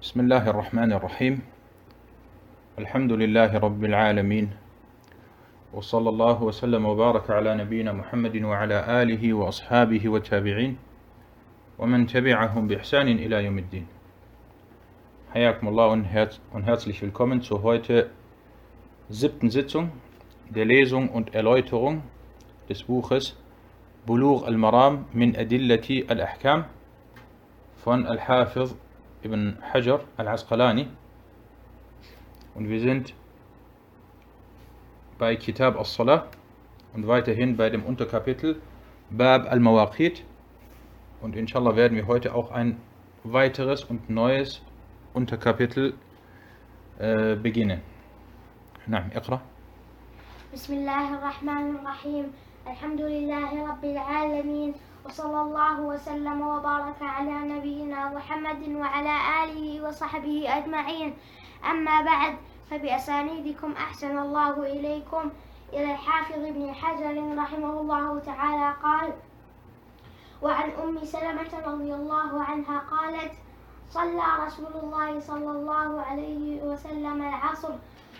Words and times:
بسم 0.00 0.20
الله 0.20 0.50
الرحمن 0.50 0.92
الرحيم 0.92 1.42
الحمد 2.78 3.12
لله 3.12 3.58
رب 3.58 3.84
العالمين 3.84 4.50
وصلى 5.72 6.08
الله 6.08 6.42
وسلم 6.42 6.86
وبارك 6.86 7.30
على 7.30 7.54
نبينا 7.54 7.92
محمد 7.92 8.36
وعلى 8.42 9.02
آله 9.02 9.34
وأصحابه 9.34 10.08
والتابعين 10.08 10.76
ومن 11.78 12.06
تبعهم 12.06 12.68
بإحسان 12.68 13.08
إلى 13.08 13.44
يوم 13.44 13.58
الدين 13.58 13.86
حياكم 15.34 15.68
الله 15.68 15.88
und, 15.92 16.04
herz 16.04 16.40
und 16.52 16.62
herzlich 16.62 17.02
willkommen 17.02 17.42
zur 17.42 17.62
heute 17.62 18.08
siebten 19.10 19.50
Sitzung 19.50 19.92
der 20.48 20.64
Lesung 20.64 21.10
und 21.10 21.34
Erläuterung 21.34 22.02
des 22.70 22.84
Buches 22.84 23.36
Bulugh 24.06 24.44
al-Maram 24.46 25.04
min 25.12 25.36
Adillati 25.36 26.06
al-Ahkam 26.08 26.64
von 27.76 28.06
Al-Hafiz 28.06 28.74
ibn 29.23 29.57
Hajar 29.73 30.01
al-Asqalani 30.17 30.87
und 32.53 32.69
wir 32.69 32.79
sind 32.79 33.13
bei 35.17 35.35
Kitab 35.35 35.77
al-Salah 35.77 36.27
und 36.93 37.07
weiterhin 37.07 37.57
bei 37.57 37.69
dem 37.69 37.83
Unterkapitel 37.83 38.61
Bab 39.09 39.51
al-Mawaqit 39.51 40.23
und 41.21 41.35
inshallah 41.35 41.75
werden 41.75 41.95
wir 41.97 42.07
heute 42.07 42.33
auch 42.35 42.51
ein 42.51 42.77
weiteres 43.23 43.83
und 43.83 44.09
neues 44.09 44.61
Unterkapitel 45.13 45.93
äh, 46.99 47.35
beginnen. 47.35 47.81
نعم 48.87 49.09
اقرأ 49.15 49.41
بسم 50.53 50.73
الله 50.73 51.17
الرحمن 51.17 51.75
الرحيم 51.75 52.25
الحمد 52.67 53.01
لله 53.01 53.69
رب 53.69 53.83
العالمين 53.83 54.73
وصلى 55.04 55.40
الله 55.40 55.80
وسلم 55.80 56.40
وبارك 56.40 57.02
على 57.02 57.30
نبينا 57.32 58.08
محمد 58.08 58.68
وعلى 58.68 59.14
آله 59.44 59.88
وصحبه 59.88 60.56
أجمعين. 60.58 61.16
أما 61.70 62.02
بعد 62.02 62.36
فبأسانيدكم 62.70 63.72
أحسن 63.72 64.18
الله 64.18 64.62
إليكم. 64.62 65.30
إلى 65.72 65.92
الحافظ 65.92 66.44
ابن 66.44 66.74
حجر 66.74 67.36
رحمه 67.38 67.80
الله 67.80 68.18
تعالى 68.18 68.74
قال 68.82 69.12
وعن 70.42 70.70
أم 70.70 71.04
سلمة 71.04 71.52
رضي 71.66 71.94
الله 71.94 72.42
عنها 72.42 72.78
قالت 72.78 73.32
صلى 73.90 74.22
رسول 74.46 74.72
الله 74.82 75.20
صلى 75.20 75.50
الله 75.50 76.02
عليه 76.02 76.62
وسلم 76.62 77.22
العصر 77.22 77.72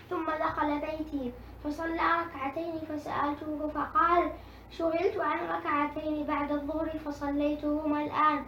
ثم 0.09 0.25
دخل 0.25 0.79
بيتي 0.79 1.31
فصلى 1.63 2.07
ركعتين 2.21 2.79
فسألته 2.89 3.69
فقال 3.75 4.31
شغلت 4.70 5.16
عن 5.16 5.38
ركعتين 5.48 6.26
بعد 6.26 6.52
الظهر 6.52 6.88
فصليتهما 7.04 8.04
الآن 8.04 8.44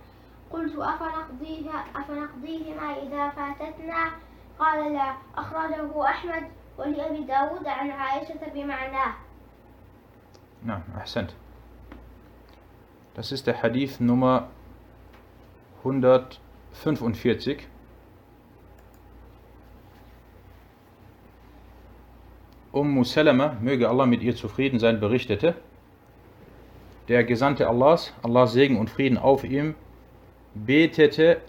قلت 0.51 0.77
أفنقضيها 0.79 1.85
أفنقضيهما 1.97 2.93
إذا 3.03 3.29
فاتتنا 3.29 4.11
قال 4.59 4.93
لا 4.93 5.15
أخرجه 5.37 6.05
أحمد 6.05 6.49
ولأبي 6.79 7.25
داود 7.25 7.67
عن 7.67 7.91
عائشة 7.91 8.41
بمعناه 8.55 9.15
نعم 10.65 10.83
أحسنت 10.97 11.31
Das 13.15 13.33
ist 13.33 13.49
der 13.49 13.63
Hadith 13.65 13.99
Nummer 13.99 14.49
145. 15.83 17.67
Ummu 22.71 23.03
Salama, 23.03 23.57
möge 23.61 23.89
Allah 23.89 24.07
mit 24.07 24.23
ihr 24.23 24.37
zufrieden 24.37 24.79
sein, 24.79 25.01
berichtete, 25.01 25.57
der 27.08 27.24
Gesandte 27.24 27.68
Allahs, 27.68 28.14
Allahs 28.24 28.54
Segen 28.54 28.78
und 28.78 28.90
Frieden 28.90 29.18
auf 29.18 29.44
ihm, 29.44 29.76
betete 30.54 31.42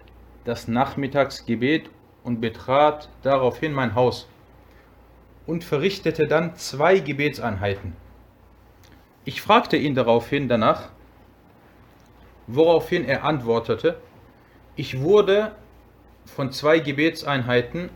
das 0.45 0.69
Nachmittagsgebet 0.69 1.91
und 2.23 2.41
betrat 2.41 3.09
daraufhin 3.23 3.73
mein 3.73 3.95
Haus 3.95 4.29
und 5.47 5.65
verrichtete 5.65 6.27
dann 6.27 6.57
zwei 6.57 6.99
Gebetseinheiten. 6.99 7.95
Ich 9.25 9.43
fragte 9.43 9.77
ihn 9.77 9.95
daraufhin 9.95 10.49
danach, 10.49 10.91
woraufhin 12.47 13.05
er 13.05 13.25
antwortete, 13.25 13.97
ich 14.77 15.01
wurde 15.01 15.55
von 16.27 16.51
zwei 16.51 16.79
Gebetseinheiten 16.79 17.91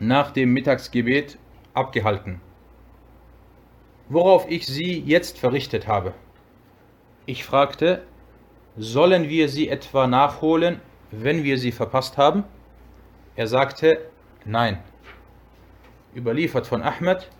nach 0.00 0.30
dem 0.30 0.52
Mittagsgebet 0.52 1.38
abgehalten, 1.74 2.40
worauf 4.12 4.50
ich 4.50 4.66
sie 4.66 5.00
jetzt 5.00 5.38
verrichtet 5.38 5.88
habe. 5.88 6.12
Ich 7.24 7.44
fragte, 7.44 8.02
sollen 8.76 9.28
wir 9.28 9.48
sie 9.48 9.68
etwa 9.68 10.06
nachholen, 10.06 10.80
wenn 11.10 11.44
wir 11.44 11.58
sie 11.58 11.72
verpasst 11.72 12.18
haben? 12.18 12.44
Er 13.36 13.46
sagte, 13.46 14.06
nein. 14.44 14.82
Überliefert 16.14 16.66
von 16.66 16.82
Ahmed 16.82 17.30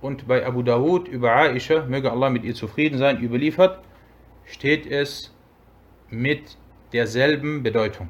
und 0.00 0.26
bei 0.26 0.44
Abu 0.44 0.62
Dawud 0.62 1.06
über 1.06 1.36
Aisha, 1.36 1.84
möge 1.84 2.10
Allah 2.10 2.30
mit 2.30 2.42
ihr 2.42 2.54
zufrieden 2.54 2.98
sein, 2.98 3.22
überliefert, 3.22 3.78
steht 4.44 4.86
es 4.86 5.32
mit 6.10 6.56
derselben 6.92 7.62
Bedeutung. 7.62 8.08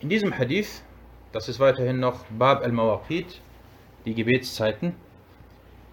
In 0.00 0.08
diesem 0.08 0.36
Hadith, 0.36 0.82
das 1.30 1.48
ist 1.48 1.60
weiterhin 1.60 2.00
noch 2.00 2.24
Bab 2.26 2.64
al-Mawaqit, 2.64 3.40
die 4.04 4.14
Gebetszeiten, 4.14 4.94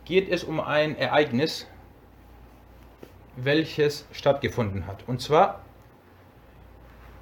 geht 0.06 0.30
es 0.30 0.44
um 0.44 0.60
ein 0.60 0.96
Ereignis, 0.96 1.66
welches 3.36 4.06
stattgefunden 4.12 4.86
hat. 4.86 5.04
Und 5.06 5.20
zwar, 5.20 5.60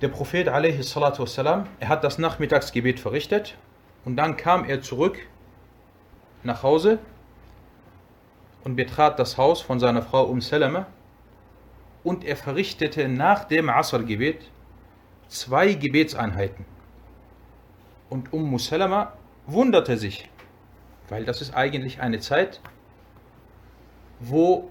der 0.01 0.09
Prophet 0.09 0.47
والسلام, 0.47 1.67
er 1.79 1.89
hat 1.89 2.05
das 2.05 2.19
Nachmittagsgebet 2.19 2.99
verrichtet 2.99 3.57
und 4.05 4.17
dann 4.17 4.37
kam 4.37 4.65
er 4.65 4.83
zurück 4.83 5.19
nach 6.43 6.63
Hause 6.63 6.99
und 8.65 8.77
betrat 8.77 9.19
das 9.19 9.37
Haus 9.37 9.61
von 9.61 9.79
seiner 9.79 10.03
Frau 10.03 10.25
Um 10.25 10.41
Salama 10.41 10.87
und 12.03 12.25
er 12.25 12.37
verrichtete 12.37 13.09
nach 13.09 13.45
dem 13.45 13.69
Asr-Gebet 13.69 14.51
zwei 15.29 15.75
Gebetseinheiten. 15.75 16.65
Und 18.09 18.33
Umm 18.33 18.59
Salama 18.59 19.13
wunderte 19.47 19.97
sich, 19.97 20.29
weil 21.09 21.25
das 21.25 21.41
ist 21.41 21.55
eigentlich 21.55 22.01
eine 22.01 22.21
Zeit, 22.21 22.61
wo 24.28 24.70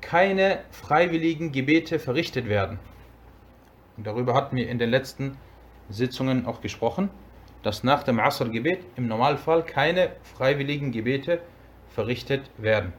keine 0.00 0.60
freiwilligen 0.70 1.52
Gebete 1.52 1.98
verrichtet 1.98 2.48
werden. 2.48 2.78
Und 3.96 4.06
darüber 4.06 4.34
hatten 4.34 4.56
wir 4.56 4.68
in 4.68 4.78
den 4.78 4.90
letzten 4.90 5.36
Sitzungen 5.88 6.46
auch 6.46 6.60
gesprochen, 6.60 7.08
dass 7.62 7.84
nach 7.84 8.02
dem 8.02 8.18
Asr-Gebet 8.18 8.84
im 8.96 9.06
Normalfall 9.06 9.62
keine 9.64 10.12
freiwilligen 10.22 10.92
Gebete 10.92 11.40
verrichtet 11.88 12.50
werden. 12.58 12.92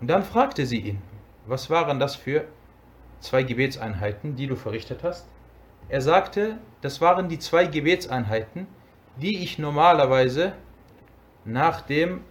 Und 0.00 0.08
dann 0.08 0.24
fragte 0.24 0.66
sie 0.66 0.80
ihn, 0.80 1.02
was 1.46 1.70
waren 1.70 2.00
das 2.00 2.16
für 2.16 2.44
zwei 3.20 3.44
Gebetseinheiten, 3.44 4.36
die 4.36 4.48
du 4.48 4.56
verrichtet 4.56 5.04
hast? 5.04 5.26
Er 5.88 6.00
sagte, 6.00 6.58
das 6.80 7.00
waren 7.00 7.28
die 7.28 7.38
zwei 7.38 7.66
Gebetseinheiten, 7.66 8.66
die 9.16 9.42
ich 9.42 9.58
normalerweise 9.58 10.54
nach 11.44 11.82
dem 11.82 12.22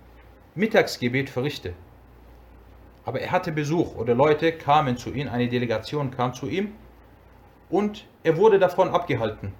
Mittagsgebet 0.55 1.29
verrichte. 1.29 1.73
Aber 3.05 3.19
er 3.19 3.31
hatte 3.31 3.51
Besuch 3.51 3.95
oder 3.95 4.13
Leute 4.13 4.51
kamen 4.51 4.97
zu 4.97 5.11
ihm, 5.11 5.27
eine 5.27 5.47
Delegation 5.47 6.11
kam 6.11 6.33
zu 6.33 6.47
ihm 6.47 6.73
und 7.69 8.05
er 8.23 8.37
wurde 8.37 8.59
davon 8.59 8.89
abgehalten, 8.89 9.53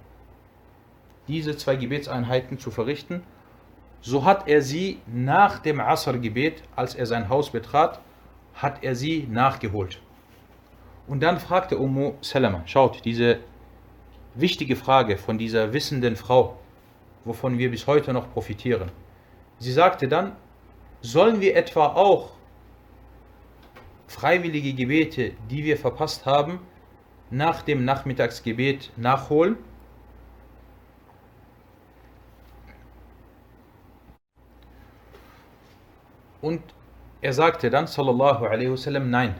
diese 1.26 1.56
zwei 1.56 1.76
Gebetseinheiten 1.76 2.58
zu 2.58 2.70
verrichten. 2.70 3.22
So 4.00 4.24
hat 4.24 4.48
er 4.48 4.62
sie 4.62 5.00
nach 5.06 5.58
dem 5.60 5.80
Asr-Gebet, 5.80 6.62
als 6.76 6.94
er 6.94 7.06
sein 7.06 7.28
Haus 7.28 7.50
betrat, 7.50 8.00
hat 8.54 8.82
er 8.82 8.94
sie 8.94 9.26
nachgeholt. 9.30 10.00
Und 11.06 11.22
dann 11.22 11.40
fragte 11.40 11.78
Ummu 11.78 12.14
Salama, 12.20 12.62
schaut, 12.66 13.04
diese 13.04 13.38
wichtige 14.34 14.76
Frage 14.76 15.16
von 15.16 15.38
dieser 15.38 15.72
wissenden 15.72 16.16
Frau, 16.16 16.58
wovon 17.24 17.58
wir 17.58 17.70
bis 17.70 17.86
heute 17.86 18.12
noch 18.12 18.32
profitieren. 18.32 18.90
Sie 19.58 19.72
sagte 19.72 20.08
dann, 20.08 20.32
sollen 21.00 21.40
wir 21.40 21.56
etwa 21.56 21.86
auch 21.86 22.30
freiwillige 24.12 24.74
Gebete, 24.74 25.32
die 25.50 25.64
wir 25.64 25.76
verpasst 25.76 26.26
haben, 26.26 26.60
nach 27.30 27.62
dem 27.62 27.84
Nachmittagsgebet 27.84 28.92
nachholen? 28.96 29.56
Und 36.42 36.62
er 37.20 37.32
sagte 37.32 37.70
dann, 37.70 37.86
sallallahu 37.86 38.44
alaihi 38.44 38.70
wasallam, 38.70 39.08
nein. 39.08 39.34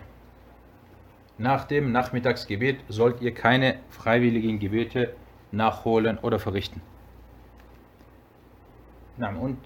Nach 1.38 1.64
dem 1.64 1.92
Nachmittagsgebet 1.92 2.78
sollt 2.88 3.20
ihr 3.20 3.34
keine 3.34 3.80
freiwilligen 3.90 4.58
Gebete 4.58 5.14
nachholen 5.50 6.18
oder 6.18 6.38
verrichten. 6.38 6.80
Und 9.18 9.58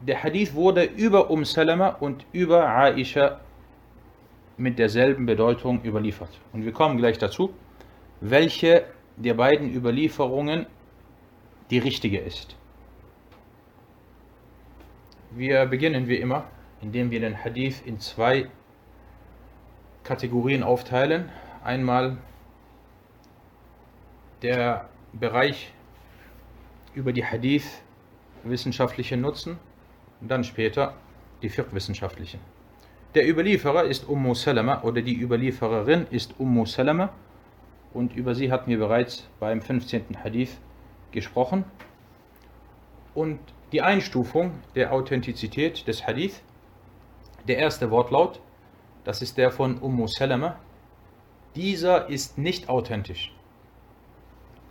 der 0.00 0.22
Hadith 0.22 0.54
wurde 0.54 0.84
über 0.84 1.30
Um 1.30 1.44
Salama 1.44 1.88
und 1.88 2.26
über 2.32 2.68
Aisha 2.68 3.40
mit 4.56 4.78
derselben 4.78 5.26
Bedeutung 5.26 5.82
überliefert. 5.84 6.30
Und 6.52 6.64
wir 6.64 6.72
kommen 6.72 6.96
gleich 6.96 7.18
dazu, 7.18 7.54
welche 8.20 8.84
der 9.16 9.34
beiden 9.34 9.72
Überlieferungen 9.72 10.66
die 11.70 11.78
richtige 11.78 12.18
ist. 12.18 12.56
Wir 15.30 15.66
beginnen 15.66 16.06
wie 16.06 16.16
immer, 16.16 16.46
indem 16.80 17.10
wir 17.10 17.20
den 17.20 17.42
Hadith 17.42 17.82
in 17.84 17.98
zwei 17.98 18.48
Kategorien 20.04 20.62
aufteilen. 20.62 21.30
Einmal 21.64 22.18
der 24.42 24.88
Bereich 25.12 25.72
über 26.94 27.12
die 27.12 27.24
Hadith 27.24 27.82
wissenschaftlichen 28.44 29.20
Nutzen 29.20 29.58
und 30.20 30.30
dann 30.30 30.44
später 30.44 30.94
die 31.42 31.48
Fiqh-wissenschaftlichen. 31.48 32.53
Der 33.14 33.28
Überlieferer 33.28 33.84
ist 33.84 34.08
Ummu 34.08 34.34
Salama 34.34 34.82
oder 34.82 35.00
die 35.00 35.16
Überliefererin 35.16 36.08
ist 36.10 36.34
Ummu 36.40 36.66
Salama 36.66 37.10
und 37.92 38.16
über 38.16 38.34
sie 38.34 38.50
hatten 38.50 38.68
wir 38.68 38.78
bereits 38.78 39.28
beim 39.38 39.62
15. 39.62 40.18
Hadith 40.24 40.58
gesprochen. 41.12 41.64
Und 43.14 43.38
die 43.70 43.82
Einstufung 43.82 44.50
der 44.74 44.92
Authentizität 44.92 45.86
des 45.86 46.04
Hadith, 46.04 46.42
der 47.46 47.58
erste 47.58 47.92
Wortlaut, 47.92 48.40
das 49.04 49.22
ist 49.22 49.38
der 49.38 49.52
von 49.52 49.78
Ummu 49.78 50.08
Salama, 50.08 50.58
dieser 51.54 52.08
ist 52.08 52.36
nicht 52.36 52.68
authentisch. 52.68 53.32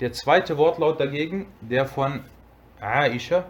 Der 0.01 0.11
zweite 0.11 0.57
Wortlaut 0.57 0.99
dagegen, 0.99 1.45
der 1.61 1.85
von 1.85 2.25
Aisha, 2.81 3.45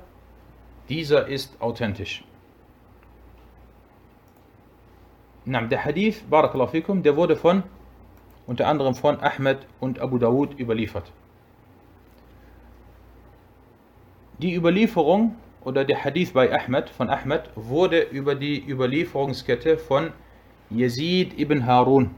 dieser 0.88 1.28
ist 1.28 1.60
authentisch. 1.60 2.24
Na, 2.24 2.34
der 5.46 5.86
Hadith, 5.86 6.24
Barakallahu 6.30 6.72
fikum, 6.72 7.04
der 7.04 7.16
wurde 7.16 7.36
von 7.36 7.64
unter 8.48 8.68
anderem 8.68 8.96
von 8.96 9.20
Ahmed 9.22 9.60
und 9.80 10.00
Abu 10.00 10.18
Dawud 10.18 10.60
überliefert. 10.60 11.12
Die 14.40 14.56
Überlieferung 14.56 15.36
oder 15.64 15.86
der 15.86 16.04
Hadith 16.04 16.34
bei 16.34 16.52
Ahmed 16.52 16.90
von 16.90 17.10
Ahmed 17.10 17.50
wurde 17.56 18.02
über 18.02 18.36
die 18.36 18.64
Überlieferungskette 18.70 19.78
von 19.78 20.12
Yazid 20.70 21.38
ibn 21.40 21.66
Harun, 21.66 22.12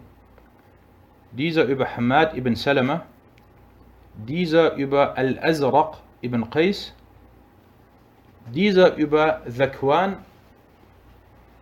dieser 1.31 1.65
über 1.65 1.85
Hamad 1.95 2.35
ibn 2.35 2.55
Salama, 2.55 3.05
dieser 4.15 4.75
über 4.75 5.17
Al-Azraq 5.17 5.97
ibn 6.21 6.49
Qais, 6.49 6.93
dieser 8.53 8.95
über 8.95 9.41
Zakwan 9.47 10.17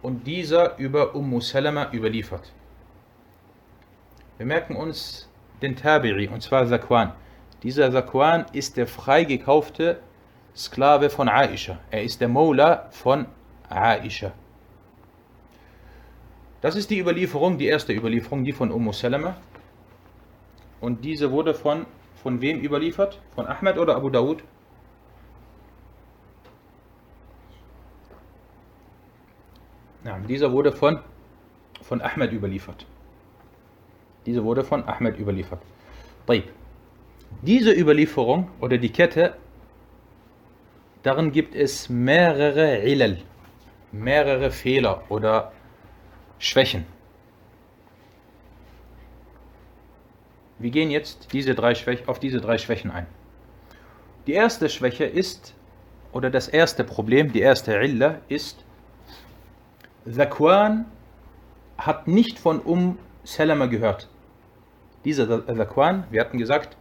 und 0.03 0.27
dieser 0.27 0.77
über 0.77 1.15
Ummu 1.15 1.39
Salama 1.39 1.89
überliefert. 1.91 2.51
Wir 4.37 4.45
merken 4.45 4.75
uns 4.75 5.29
den 5.61 5.75
Tabi'i, 5.75 6.29
und 6.29 6.43
zwar 6.43 6.67
Zakwan. 6.67 7.13
Dieser 7.63 7.91
Zakwan 7.91 8.45
ist 8.51 8.75
der 8.75 8.85
freigekaufte 8.85 9.99
Sklave 10.55 11.09
von 11.09 11.29
Aisha. 11.29 11.79
Er 11.89 12.03
ist 12.03 12.19
der 12.19 12.27
Mola 12.27 12.89
von 12.91 13.25
Aisha. 13.69 14.33
Das 16.61 16.75
ist 16.75 16.89
die 16.89 16.99
Überlieferung, 16.99 17.57
die 17.57 17.67
erste 17.67 17.93
Überlieferung, 17.93 18.43
die 18.43 18.53
von 18.53 18.71
Ummu 18.71 18.91
Salama. 18.91 19.37
Und 20.81 21.05
diese 21.05 21.31
wurde 21.31 21.53
von, 21.53 21.85
von 22.21 22.41
wem 22.41 22.59
überliefert? 22.59 23.21
Von 23.35 23.47
Ahmed 23.47 23.77
oder 23.77 23.95
Abu 23.95 24.09
Dawud? 24.09 24.43
Dieser 30.27 30.51
wurde 30.51 30.71
von, 30.71 30.99
von 31.81 32.01
Ahmed 32.01 32.31
überliefert. 32.31 32.85
Diese 34.25 34.43
wurde 34.43 34.63
von 34.63 34.87
Ahmed 34.87 35.19
überliefert. 35.19 35.61
Diese 37.41 37.71
Überlieferung 37.73 38.49
oder 38.61 38.77
die 38.77 38.89
Kette, 38.89 39.35
darin 41.01 41.31
gibt 41.31 41.55
es 41.55 41.89
mehrere 41.89 42.83
Ilal, 42.83 43.17
mehrere 43.91 44.51
Fehler 44.51 45.03
oder 45.09 45.51
Schwächen. 46.39 46.85
Wir 50.59 50.71
gehen 50.71 50.91
jetzt 50.91 51.33
diese 51.33 51.55
drei 51.55 51.75
auf 52.05 52.19
diese 52.19 52.39
drei 52.39 52.57
Schwächen 52.57 52.91
ein. 52.91 53.07
Die 54.27 54.33
erste 54.33 54.69
Schwäche 54.69 55.03
ist, 55.03 55.53
oder 56.13 56.29
das 56.29 56.47
erste 56.47 56.85
Problem, 56.85 57.33
die 57.33 57.41
erste 57.41 57.73
Illa 57.73 58.19
ist, 58.29 58.62
Zakwan 60.05 60.85
hat 61.77 62.07
nicht 62.07 62.39
von 62.39 62.59
Um 62.59 62.97
Salama 63.23 63.67
gehört. 63.67 64.09
Dieser 65.05 65.45
Zakwan, 65.45 66.05
wir 66.09 66.21
hatten 66.21 66.37
gesagt, 66.37 66.77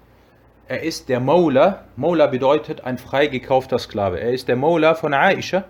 er 0.68 0.82
ist 0.82 1.08
der 1.08 1.20
Maula. 1.20 1.84
Maula 1.96 2.26
bedeutet 2.26 2.84
ein 2.84 2.98
freigekaufter 2.98 3.78
Sklave. 3.78 4.20
Er 4.20 4.32
ist 4.32 4.48
der 4.48 4.56
Maula 4.56 4.94
von 4.94 5.14
Aisha. 5.14 5.64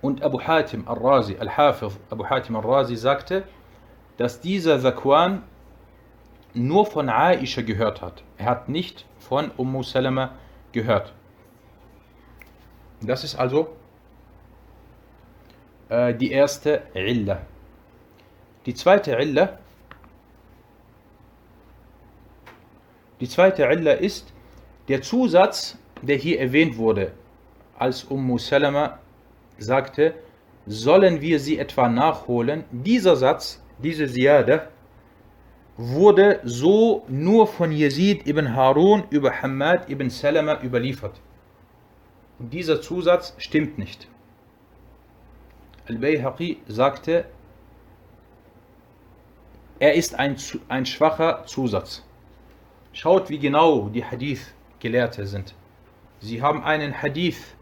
Und 0.00 0.22
Abu 0.22 0.40
Hatim 0.40 0.88
al-Razi, 0.88 1.36
Al-Hafiz 1.38 1.98
Abu 2.10 2.24
Hatim 2.24 2.56
al-Razi 2.56 2.96
sagte, 2.96 3.44
dass 4.16 4.40
dieser 4.40 4.80
Zakwan 4.80 5.42
nur 6.54 6.86
von 6.86 7.08
Aisha 7.08 7.62
gehört 7.62 8.02
hat. 8.02 8.24
Er 8.36 8.46
hat 8.46 8.68
nicht 8.68 9.06
von 9.18 9.50
Ummu 9.56 9.82
Salama 9.82 10.32
gehört. 10.72 11.12
Das 13.00 13.24
ist 13.24 13.36
also 13.36 13.76
äh, 15.92 16.14
die 16.14 16.32
erste 16.32 16.82
Illa. 16.94 17.42
Die 18.64 18.74
zweite 18.74 19.12
Illa, 19.12 19.58
die 23.20 23.28
zweite 23.28 23.64
Illa 23.64 23.92
ist 23.92 24.32
der 24.88 25.02
Zusatz, 25.02 25.76
der 26.00 26.16
hier 26.16 26.40
erwähnt 26.40 26.76
wurde, 26.78 27.12
als 27.78 28.04
Ummu 28.04 28.38
Salama 28.38 28.98
sagte, 29.58 30.14
sollen 30.66 31.20
wir 31.20 31.38
sie 31.38 31.58
etwa 31.58 31.88
nachholen? 31.88 32.64
Dieser 32.70 33.16
Satz, 33.16 33.62
diese 33.78 34.06
Ziyada, 34.06 34.68
wurde 35.76 36.40
so 36.44 37.04
nur 37.08 37.46
von 37.46 37.70
Yazid 37.72 38.26
ibn 38.26 38.54
Harun 38.54 39.04
über 39.10 39.42
Hamad 39.42 39.90
ibn 39.90 40.08
Salama 40.10 40.60
überliefert. 40.62 41.20
Und 42.38 42.52
dieser 42.52 42.80
Zusatz 42.80 43.34
stimmt 43.38 43.78
nicht. 43.78 44.08
Al-Bayhaqi 45.88 46.58
sagte, 46.68 47.24
er 49.78 49.94
ist 49.94 50.14
ein, 50.14 50.36
ein 50.68 50.86
schwacher 50.86 51.44
Zusatz. 51.46 52.04
Schaut, 52.92 53.30
wie 53.30 53.38
genau 53.38 53.88
die 53.88 54.04
Hadith-Gelehrte 54.04 55.26
sind. 55.26 55.54
Sie 56.20 56.40
haben 56.40 56.62
einen 56.62 57.02
Hadith 57.02 57.56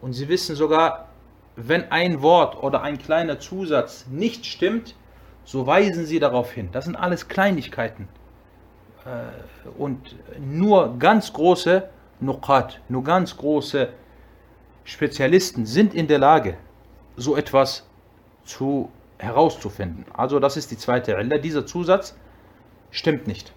und 0.00 0.14
sie 0.14 0.28
wissen 0.28 0.56
sogar, 0.56 1.08
wenn 1.54 1.92
ein 1.92 2.22
Wort 2.22 2.60
oder 2.62 2.82
ein 2.82 2.98
kleiner 2.98 3.38
Zusatz 3.38 4.06
nicht 4.08 4.46
stimmt, 4.46 4.96
so 5.44 5.66
weisen 5.66 6.06
sie 6.06 6.18
darauf 6.18 6.52
hin. 6.52 6.70
Das 6.72 6.86
sind 6.86 6.96
alles 6.96 7.28
Kleinigkeiten. 7.28 8.08
Äh, 9.04 9.68
und 9.78 10.16
nur 10.40 10.98
ganz 10.98 11.32
große 11.32 11.88
Nukat, 12.20 12.80
nur 12.88 13.04
ganz 13.04 13.36
große 13.36 13.90
Spezialisten 14.84 15.66
sind 15.66 15.94
in 15.94 16.08
der 16.08 16.18
Lage, 16.18 16.56
so 17.18 17.36
etwas 17.36 17.84
zu, 18.44 18.90
herauszufinden. 19.18 20.04
Also 20.12 20.38
das 20.38 20.56
ist 20.56 20.70
die 20.70 20.78
zweite 20.78 21.12
Illa. 21.12 21.38
Dieser 21.38 21.66
Zusatz 21.66 22.16
stimmt 22.90 23.26
nicht. 23.26 23.52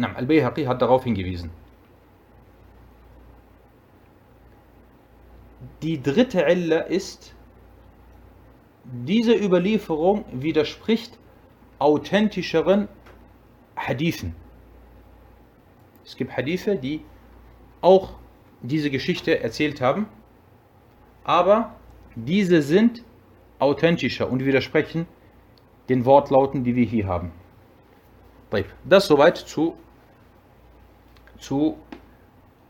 Al-Bayhaqi 0.00 0.64
hat 0.64 0.80
darauf 0.80 1.04
hingewiesen. 1.04 1.50
Die 5.82 6.00
dritte 6.02 6.42
Illa 6.42 6.80
ist, 6.80 7.34
diese 8.84 9.34
Überlieferung 9.34 10.24
widerspricht 10.32 11.18
authentischeren 11.78 12.88
Hadithen. 13.76 14.34
Es 16.04 16.16
gibt 16.16 16.36
Hadithe, 16.36 16.76
die 16.76 17.04
auch 17.80 18.14
diese 18.62 18.90
Geschichte 18.90 19.40
erzählt 19.40 19.80
haben 19.80 20.06
aber 21.24 21.74
diese 22.14 22.62
sind 22.62 23.04
authentischer 23.58 24.30
und 24.30 24.44
widersprechen 24.44 25.06
den 25.88 26.04
Wortlauten, 26.04 26.64
die 26.64 26.74
wir 26.74 26.84
hier 26.84 27.06
haben. 27.06 27.32
Das 28.84 29.06
soweit 29.06 29.38
zu, 29.38 29.76
zu 31.38 31.78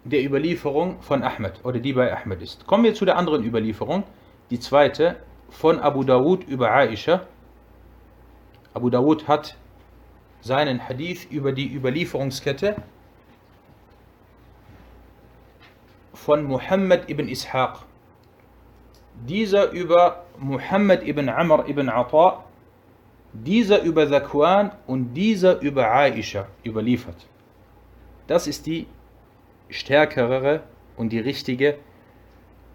der 0.05 0.25
Überlieferung 0.25 1.01
von 1.01 1.23
Ahmed 1.23 1.65
oder 1.65 1.81
die 1.81 1.93
bei 1.93 2.13
Ahmed 2.13 2.43
ist. 2.43 2.67
Kommen 2.67 2.85
wir 2.85 2.95
zu 2.95 3.05
der 3.05 3.17
anderen 3.17 3.45
Überlieferung, 3.45 4.05
die 4.51 4.61
zweite 4.61 5.17
von 5.51 5.81
Abu 5.81 6.05
Dawud 6.05 6.45
über 6.45 6.73
Aisha. 6.73 7.27
Abu 8.75 8.91
Dawud 8.91 9.29
hat 9.29 9.57
seinen 10.41 10.89
Hadith 10.89 11.27
über 11.31 11.53
die 11.53 11.73
Überlieferungskette 11.73 12.77
von 16.15 16.45
Muhammad 16.45 17.09
ibn 17.11 17.29
Ishaq 17.29 17.85
dieser 19.15 19.71
über 19.71 20.25
Muhammad 20.39 21.07
ibn 21.07 21.29
Amr 21.29 21.69
ibn 21.69 21.89
Ata, 21.89 22.45
dieser 23.33 23.83
über 23.83 24.09
Zakwan 24.09 24.73
und 24.87 25.15
dieser 25.15 25.61
über 25.61 25.91
Aisha 25.93 26.47
überliefert. 26.65 27.27
Das 28.27 28.47
ist 28.47 28.67
die 28.67 28.87
stärkere 29.69 30.63
und 30.97 31.11
die 31.11 31.21
richtige 31.21 31.79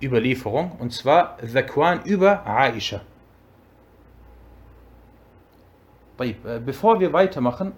Überlieferung, 0.02 0.72
und 0.80 0.94
zwar 0.94 1.38
Zakwan 1.46 2.04
über 2.06 2.46
Aisha. 2.46 3.02
Äh, 6.20 6.34
bevor 6.66 7.00
wir 7.00 7.14
weitermachen, 7.14 7.74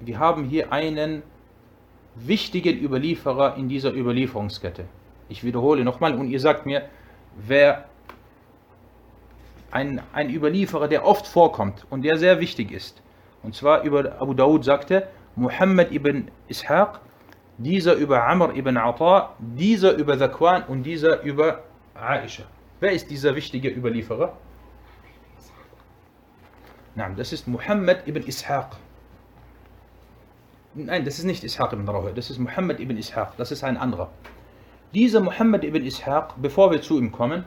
wir 0.00 0.18
haben 0.18 0.44
hier 0.44 0.72
einen 0.72 1.22
wichtigen 2.14 2.78
Überlieferer 2.82 3.56
in 3.56 3.68
dieser 3.68 3.92
Überlieferungskette. 3.92 4.86
Ich 5.28 5.44
wiederhole 5.44 5.84
nochmal 5.84 6.14
und 6.14 6.30
ihr 6.30 6.40
sagt 6.40 6.64
mir, 6.66 6.88
wer 7.36 7.84
ein, 9.70 10.00
ein 10.12 10.30
Überlieferer, 10.30 10.88
der 10.88 11.04
oft 11.04 11.26
vorkommt 11.26 11.86
und 11.90 12.02
der 12.02 12.18
sehr 12.18 12.40
wichtig 12.40 12.72
ist. 12.72 13.02
Und 13.42 13.54
zwar 13.54 13.82
über 13.82 14.20
Abu 14.20 14.34
Dawud 14.34 14.64
sagte, 14.64 15.08
Muhammad 15.36 15.92
ibn 15.92 16.30
Ishaq, 16.48 17.00
dieser 17.58 17.94
über 17.94 18.26
Amr 18.26 18.54
ibn 18.54 18.76
Ata, 18.76 19.34
dieser 19.38 19.92
über 19.92 20.18
Zakwan 20.18 20.64
und 20.64 20.82
dieser 20.82 21.22
über 21.22 21.62
Aisha. 21.94 22.44
Wer 22.80 22.92
ist 22.92 23.10
dieser 23.10 23.34
wichtige 23.34 23.68
Überlieferer? 23.70 24.36
Nein, 26.94 27.14
das 27.16 27.32
ist 27.32 27.46
Muhammad 27.46 28.06
ibn 28.06 28.26
Ishaq. 28.26 28.76
Nein, 30.74 31.04
das 31.04 31.18
ist 31.18 31.24
nicht 31.24 31.44
Ishaq 31.44 31.72
ibn 31.72 31.88
Rawi, 31.88 32.12
das 32.14 32.30
ist 32.30 32.38
Muhammad 32.38 32.80
ibn 32.80 32.96
Ishaq, 32.96 33.36
das 33.36 33.50
ist 33.50 33.62
ein 33.64 33.76
anderer. 33.76 34.10
Dieser 34.94 35.20
Muhammad 35.20 35.64
ibn 35.64 35.84
Ishaq, 35.84 36.34
bevor 36.40 36.70
wir 36.70 36.80
zu 36.80 36.98
ihm 36.98 37.12
kommen, 37.12 37.44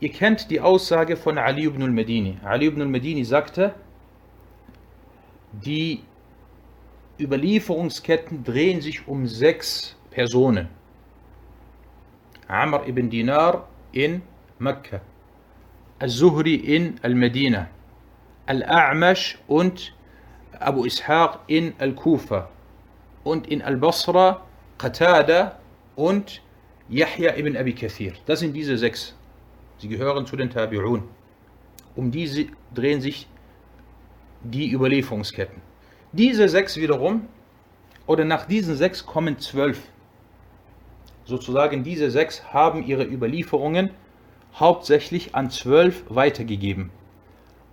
ihr 0.00 0.10
kennt 0.10 0.50
die 0.50 0.60
Aussage 0.60 1.16
von 1.16 1.36
Ali 1.38 1.64
ibn 1.66 1.82
al-Medini. 1.82 2.38
Ali 2.44 2.66
ibn 2.66 2.80
al-Medini 2.80 3.24
sagte, 3.24 3.74
die 5.52 6.02
Überlieferungsketten 7.18 8.44
drehen 8.44 8.80
sich 8.80 9.06
um 9.06 9.26
sechs 9.26 9.96
Personen. 10.10 10.68
Amr 12.48 12.86
ibn 12.86 13.10
Dinar 13.10 13.68
in 13.92 14.22
Mekka, 14.58 15.00
Al-Zuhri 15.98 16.54
in 16.54 16.96
Al-Medina, 17.02 17.68
Al-A'mash 18.46 19.36
und 19.46 19.94
Abu 20.58 20.84
Ishaq 20.84 21.40
in 21.46 21.74
Al-Kufa 21.78 22.48
und 23.22 23.46
in 23.46 23.62
Al-Basra 23.62 24.42
Qatada 24.78 25.58
und 25.94 26.42
Yahya 26.90 27.36
ibn 27.38 27.56
Abi 27.56 27.72
Kathir. 27.72 28.14
Das 28.26 28.40
sind 28.40 28.52
diese 28.52 28.76
sechs. 28.76 29.14
Sie 29.78 29.88
gehören 29.88 30.26
zu 30.26 30.34
den 30.34 30.50
Tabi'un. 30.50 31.02
Um 31.94 32.10
diese 32.10 32.46
drehen 32.74 33.00
sich 33.00 33.28
die 34.42 34.72
Überlieferungsketten. 34.72 35.62
Diese 36.12 36.48
sechs 36.48 36.76
wiederum, 36.76 37.28
oder 38.08 38.24
nach 38.24 38.46
diesen 38.46 38.74
sechs 38.74 39.06
kommen 39.06 39.38
zwölf. 39.38 39.80
Sozusagen 41.24 41.84
diese 41.84 42.10
sechs 42.10 42.52
haben 42.52 42.82
ihre 42.82 43.04
Überlieferungen 43.04 43.90
hauptsächlich 44.56 45.36
an 45.36 45.48
zwölf 45.48 46.02
weitergegeben. 46.08 46.90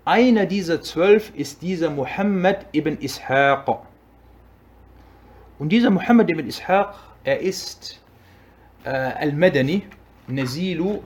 Einer 0.05 0.45
dieser 0.45 0.81
zwölf 0.81 1.31
ist 1.35 1.63
dieser 1.63 1.89
Muhammad 1.89 2.67
ibn 2.71 2.99
Ishaq. 3.01 3.79
Und 5.57 5.69
dieser 5.69 5.89
Muhammad 5.89 6.29
ibn 6.29 6.47
Ishaq, 6.47 6.93
er 7.23 7.39
ist 7.39 7.99
Al-Madani, 8.83 9.83
Nazilu, 10.27 11.01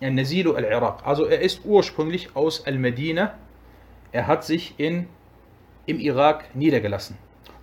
ja, 0.00 0.10
Nazilu 0.10 0.54
al-Iraq. 0.54 1.00
Also 1.04 1.26
er 1.26 1.40
ist 1.40 1.64
ursprünglich 1.64 2.34
aus 2.34 2.66
Al-Medina. 2.66 3.34
Er 4.12 4.26
hat 4.26 4.44
sich 4.44 4.74
in, 4.78 5.08
im 5.86 5.98
Irak 5.98 6.54
niedergelassen. 6.54 7.16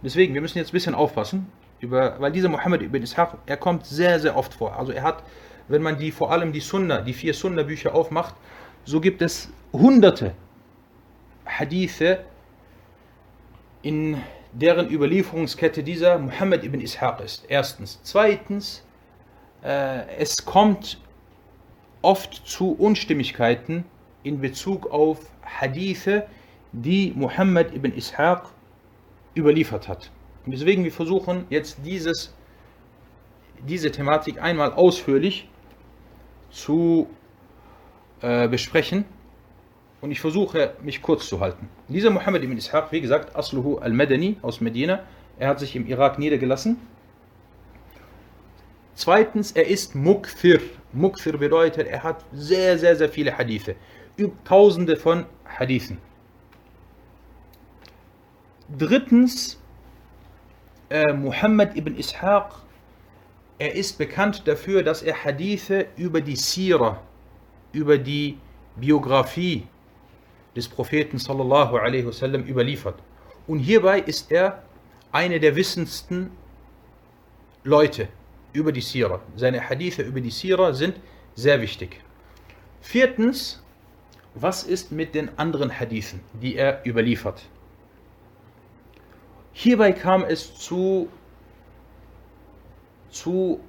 Deswegen, 0.04 0.34
wir 0.34 0.42
müssen 0.42 0.58
jetzt 0.58 0.70
ein 0.70 0.74
bisschen 0.74 0.96
aufpassen, 0.96 1.52
über, 1.80 2.20
weil 2.20 2.32
dieser 2.32 2.50
Muhammad 2.50 2.82
ibn 2.82 3.02
Ishaq, 3.04 3.38
er 3.46 3.58
kommt 3.58 3.86
sehr, 3.86 4.20
sehr 4.20 4.36
oft 4.36 4.54
vor. 4.54 4.78
Also 4.78 4.92
er 4.92 5.04
hat, 5.04 5.24
wenn 5.68 5.82
man 5.82 5.98
die 5.98 6.12
vor 6.12 6.32
allem 6.32 6.52
die 6.52 6.60
Sunna, 6.60 7.02
die 7.02 7.14
vier 7.14 7.34
Sunna-Bücher 7.34 7.94
aufmacht, 7.94 8.36
so 8.86 9.00
gibt 9.00 9.22
es 9.22 9.50
hunderte 9.72 10.34
Hadithe, 11.46 12.26
in 13.82 14.18
deren 14.54 14.90
Überlieferungskette 14.90 15.84
dieser 15.84 16.20
Muhammad 16.20 16.64
ibn 16.64 16.80
Ishaq 16.80 17.22
ist. 17.22 17.46
Erstens. 17.48 18.00
Zweitens, 18.04 18.86
äh, 19.64 20.08
es 20.18 20.46
kommt 20.46 21.02
oft 22.02 22.46
zu 22.48 22.74
Unstimmigkeiten 22.74 23.86
in 24.24 24.40
Bezug 24.42 24.92
auf 24.92 25.20
Hadithe, 25.42 26.28
die 26.72 27.14
Muhammad 27.16 27.74
ibn 27.74 27.96
Ishaq 27.96 28.50
überliefert 29.36 29.88
hat. 29.88 30.12
Und 30.46 30.52
deswegen 30.52 30.84
wir 30.84 30.92
versuchen 30.92 31.46
jetzt 31.50 31.78
dieses, 31.84 32.34
diese 33.68 33.92
Thematik 33.92 34.42
einmal 34.42 34.74
ausführlich 34.74 35.50
zu 36.52 37.10
äh, 38.22 38.48
besprechen 38.48 39.06
und 40.04 40.12
ich 40.12 40.20
versuche 40.20 40.74
mich 40.82 41.02
kurz 41.02 41.30
zu 41.30 41.40
halten. 41.40 41.70
Dieser 41.88 42.10
Muhammad 42.10 42.44
ibn 42.44 42.58
Ishaq, 42.58 42.92
wie 42.92 43.00
gesagt, 43.00 43.38
Asluhu 43.38 43.78
al-Madani 43.78 44.36
aus 44.42 44.60
Medina, 44.60 45.04
er 45.40 45.48
hat 45.48 45.62
sich 45.62 45.78
im 45.78 45.88
Irak 45.88 46.20
niedergelassen. 46.20 46.76
Zweitens, 48.96 49.54
er 49.54 49.66
ist 49.66 49.96
Mukthir. 49.96 50.60
Mukthir 50.92 51.38
bedeutet, 51.38 51.88
er 51.88 52.04
hat 52.04 52.26
sehr, 52.34 52.78
sehr, 52.78 52.98
sehr 52.98 53.08
viele 53.08 53.38
Hadithe. 53.38 53.78
Tausende 54.44 54.98
von 54.98 55.26
Hadithen. 55.46 56.00
Drittens, 58.78 59.58
äh, 60.90 61.14
Muhammad 61.14 61.78
ibn 61.78 61.98
Ishaq, 61.98 62.52
er 63.58 63.74
ist 63.74 63.98
bekannt 63.98 64.50
dafür, 64.50 64.84
dass 64.84 65.02
er 65.02 65.24
Hadithe 65.24 65.88
über 65.96 66.20
die 66.20 66.36
Sira 66.36 67.02
über 67.72 67.98
die 67.98 68.38
Biografie 68.76 69.64
des 70.56 70.68
Propheten 70.68 71.18
sallallahu 71.18 71.78
alaihi 71.78 72.06
wasallam 72.06 72.44
überliefert. 72.44 72.96
Und 73.48 73.60
hierbei 73.60 74.00
ist 74.00 74.32
er 74.32 74.64
einer 75.12 75.40
der 75.40 75.56
wissendsten 75.56 76.32
Leute 77.64 78.08
über 78.54 78.72
die 78.72 78.82
Sira. 78.82 79.20
Seine 79.36 79.70
Hadithe 79.70 80.04
über 80.04 80.22
die 80.22 80.32
Sira 80.32 80.74
sind 80.74 81.00
sehr 81.36 81.62
wichtig. 81.62 82.02
Viertens, 82.82 83.64
was 84.36 84.64
ist 84.64 84.92
mit 84.92 85.16
den 85.16 85.38
anderen 85.38 85.80
Hadithen, 85.80 86.22
die 86.42 86.56
er 86.56 86.86
überliefert? 86.86 87.42
Hierbei 89.54 89.92
kam 89.92 90.24
es 90.24 90.56
zu, 90.56 91.10
zu 93.10 93.60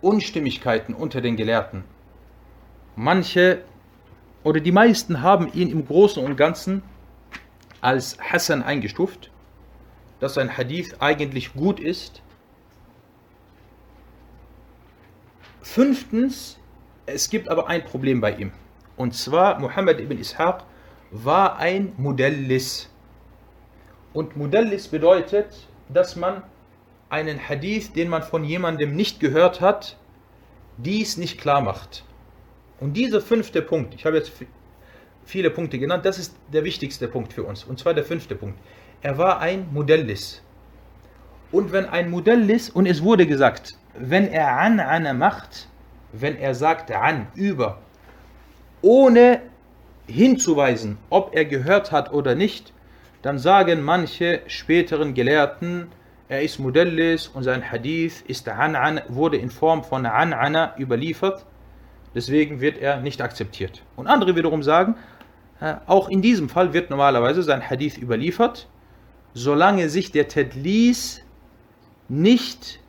Unstimmigkeiten 0.00 0.94
unter 0.94 1.20
den 1.20 1.36
Gelehrten 1.36 1.84
manche 2.96 3.62
oder 4.44 4.60
die 4.60 4.72
meisten 4.72 5.22
haben 5.22 5.50
ihn 5.52 5.70
im 5.70 5.86
Großen 5.86 6.22
und 6.22 6.36
Ganzen 6.36 6.82
als 7.80 8.18
Hassan 8.20 8.62
eingestuft, 8.62 9.30
dass 10.20 10.34
sein 10.34 10.56
Hadith 10.56 10.96
eigentlich 11.00 11.54
gut 11.54 11.80
ist. 11.80 12.22
Fünftens, 15.62 16.58
es 17.06 17.30
gibt 17.30 17.48
aber 17.48 17.68
ein 17.68 17.84
Problem 17.84 18.20
bei 18.20 18.32
ihm. 18.32 18.52
Und 18.96 19.14
zwar, 19.14 19.58
Muhammad 19.58 19.98
ibn 19.98 20.18
Ishaq 20.18 20.62
war 21.10 21.56
ein 21.56 21.94
Modellis. 21.96 22.90
Und 24.12 24.36
Modellis 24.36 24.88
bedeutet, 24.88 25.68
dass 25.88 26.16
man 26.16 26.42
einen 27.08 27.38
Hadith, 27.48 27.92
den 27.92 28.08
man 28.08 28.22
von 28.22 28.44
jemandem 28.44 28.94
nicht 28.94 29.20
gehört 29.20 29.60
hat, 29.60 29.96
dies 30.76 31.16
nicht 31.16 31.40
klar 31.40 31.60
macht. 31.60 32.04
Und 32.84 32.98
dieser 32.98 33.22
fünfte 33.22 33.62
Punkt, 33.62 33.94
ich 33.94 34.04
habe 34.04 34.18
jetzt 34.18 34.30
viele 35.24 35.48
Punkte 35.48 35.78
genannt, 35.78 36.04
das 36.04 36.18
ist 36.18 36.36
der 36.52 36.64
wichtigste 36.64 37.08
Punkt 37.08 37.32
für 37.32 37.42
uns. 37.42 37.64
Und 37.64 37.78
zwar 37.78 37.94
der 37.94 38.04
fünfte 38.04 38.34
Punkt. 38.34 38.58
Er 39.00 39.16
war 39.16 39.40
ein 39.40 39.68
Modellis. 39.72 40.42
Und 41.50 41.72
wenn 41.72 41.86
ein 41.86 42.10
Modellis, 42.10 42.68
und 42.68 42.84
es 42.84 43.02
wurde 43.02 43.26
gesagt, 43.26 43.78
wenn 43.98 44.28
er 44.28 44.58
an 44.58 44.80
Anna 44.80 45.14
macht, 45.14 45.66
wenn 46.12 46.36
er 46.36 46.54
sagt 46.54 46.92
an, 46.92 47.28
über, 47.34 47.78
ohne 48.82 49.40
hinzuweisen, 50.06 50.98
ob 51.08 51.34
er 51.34 51.46
gehört 51.46 51.90
hat 51.90 52.12
oder 52.12 52.34
nicht, 52.34 52.74
dann 53.22 53.38
sagen 53.38 53.80
manche 53.80 54.42
späteren 54.46 55.14
Gelehrten, 55.14 55.86
er 56.28 56.42
ist 56.42 56.58
Modellis 56.58 57.28
und 57.28 57.44
sein 57.44 57.72
Hadith 57.72 58.22
ist 58.28 58.46
an, 58.46 59.00
wurde 59.08 59.38
in 59.38 59.48
Form 59.48 59.82
von 59.84 60.04
an 60.04 60.34
überliefert 60.78 61.46
Deswegen 62.14 62.60
wird 62.60 62.78
er 62.78 63.00
nicht 63.00 63.20
akzeptiert. 63.20 63.82
Und 63.96 64.06
andere 64.06 64.36
wiederum 64.36 64.62
sagen, 64.62 64.94
äh, 65.60 65.74
auch 65.86 66.08
in 66.08 66.22
diesem 66.22 66.48
Fall 66.48 66.72
wird 66.72 66.90
normalerweise 66.90 67.42
sein 67.42 67.68
Hadith 67.68 67.98
überliefert, 67.98 68.68
solange 69.34 69.88
sich 69.88 70.12
der 70.12 70.28
Tedlis 70.28 71.22
nicht 72.08 72.80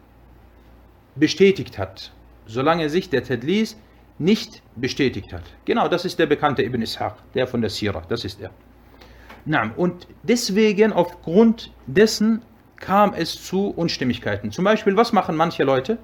bestätigt 1.16 1.78
hat. 1.78 2.12
Solange 2.46 2.90
sich 2.90 3.10
der 3.10 3.24
Tedlis 3.24 3.78
nicht 4.20 4.62
bestätigt 4.76 5.34
hat. 5.34 5.44
Genau, 5.66 5.88
das 5.88 6.06
ist 6.06 6.20
der 6.20 6.28
bekannte 6.28 6.64
Ibn 6.64 6.82
Ishaq, 6.82 7.16
der 7.34 7.48
von 7.48 7.62
der 7.62 7.70
Sirah, 7.70 8.04
das 8.08 8.24
ist 8.24 8.40
er. 8.42 8.52
Und 9.76 10.08
deswegen, 10.24 10.94
aufgrund 10.94 11.72
dessen, 11.86 12.42
kam 12.78 13.14
es 13.14 13.44
zu 13.44 13.70
Unstimmigkeiten. 13.70 14.52
Zum 14.52 14.66
Beispiel, 14.66 14.98
was 14.98 15.14
machen 15.14 15.36
manche 15.36 15.64
Leute? 15.64 15.98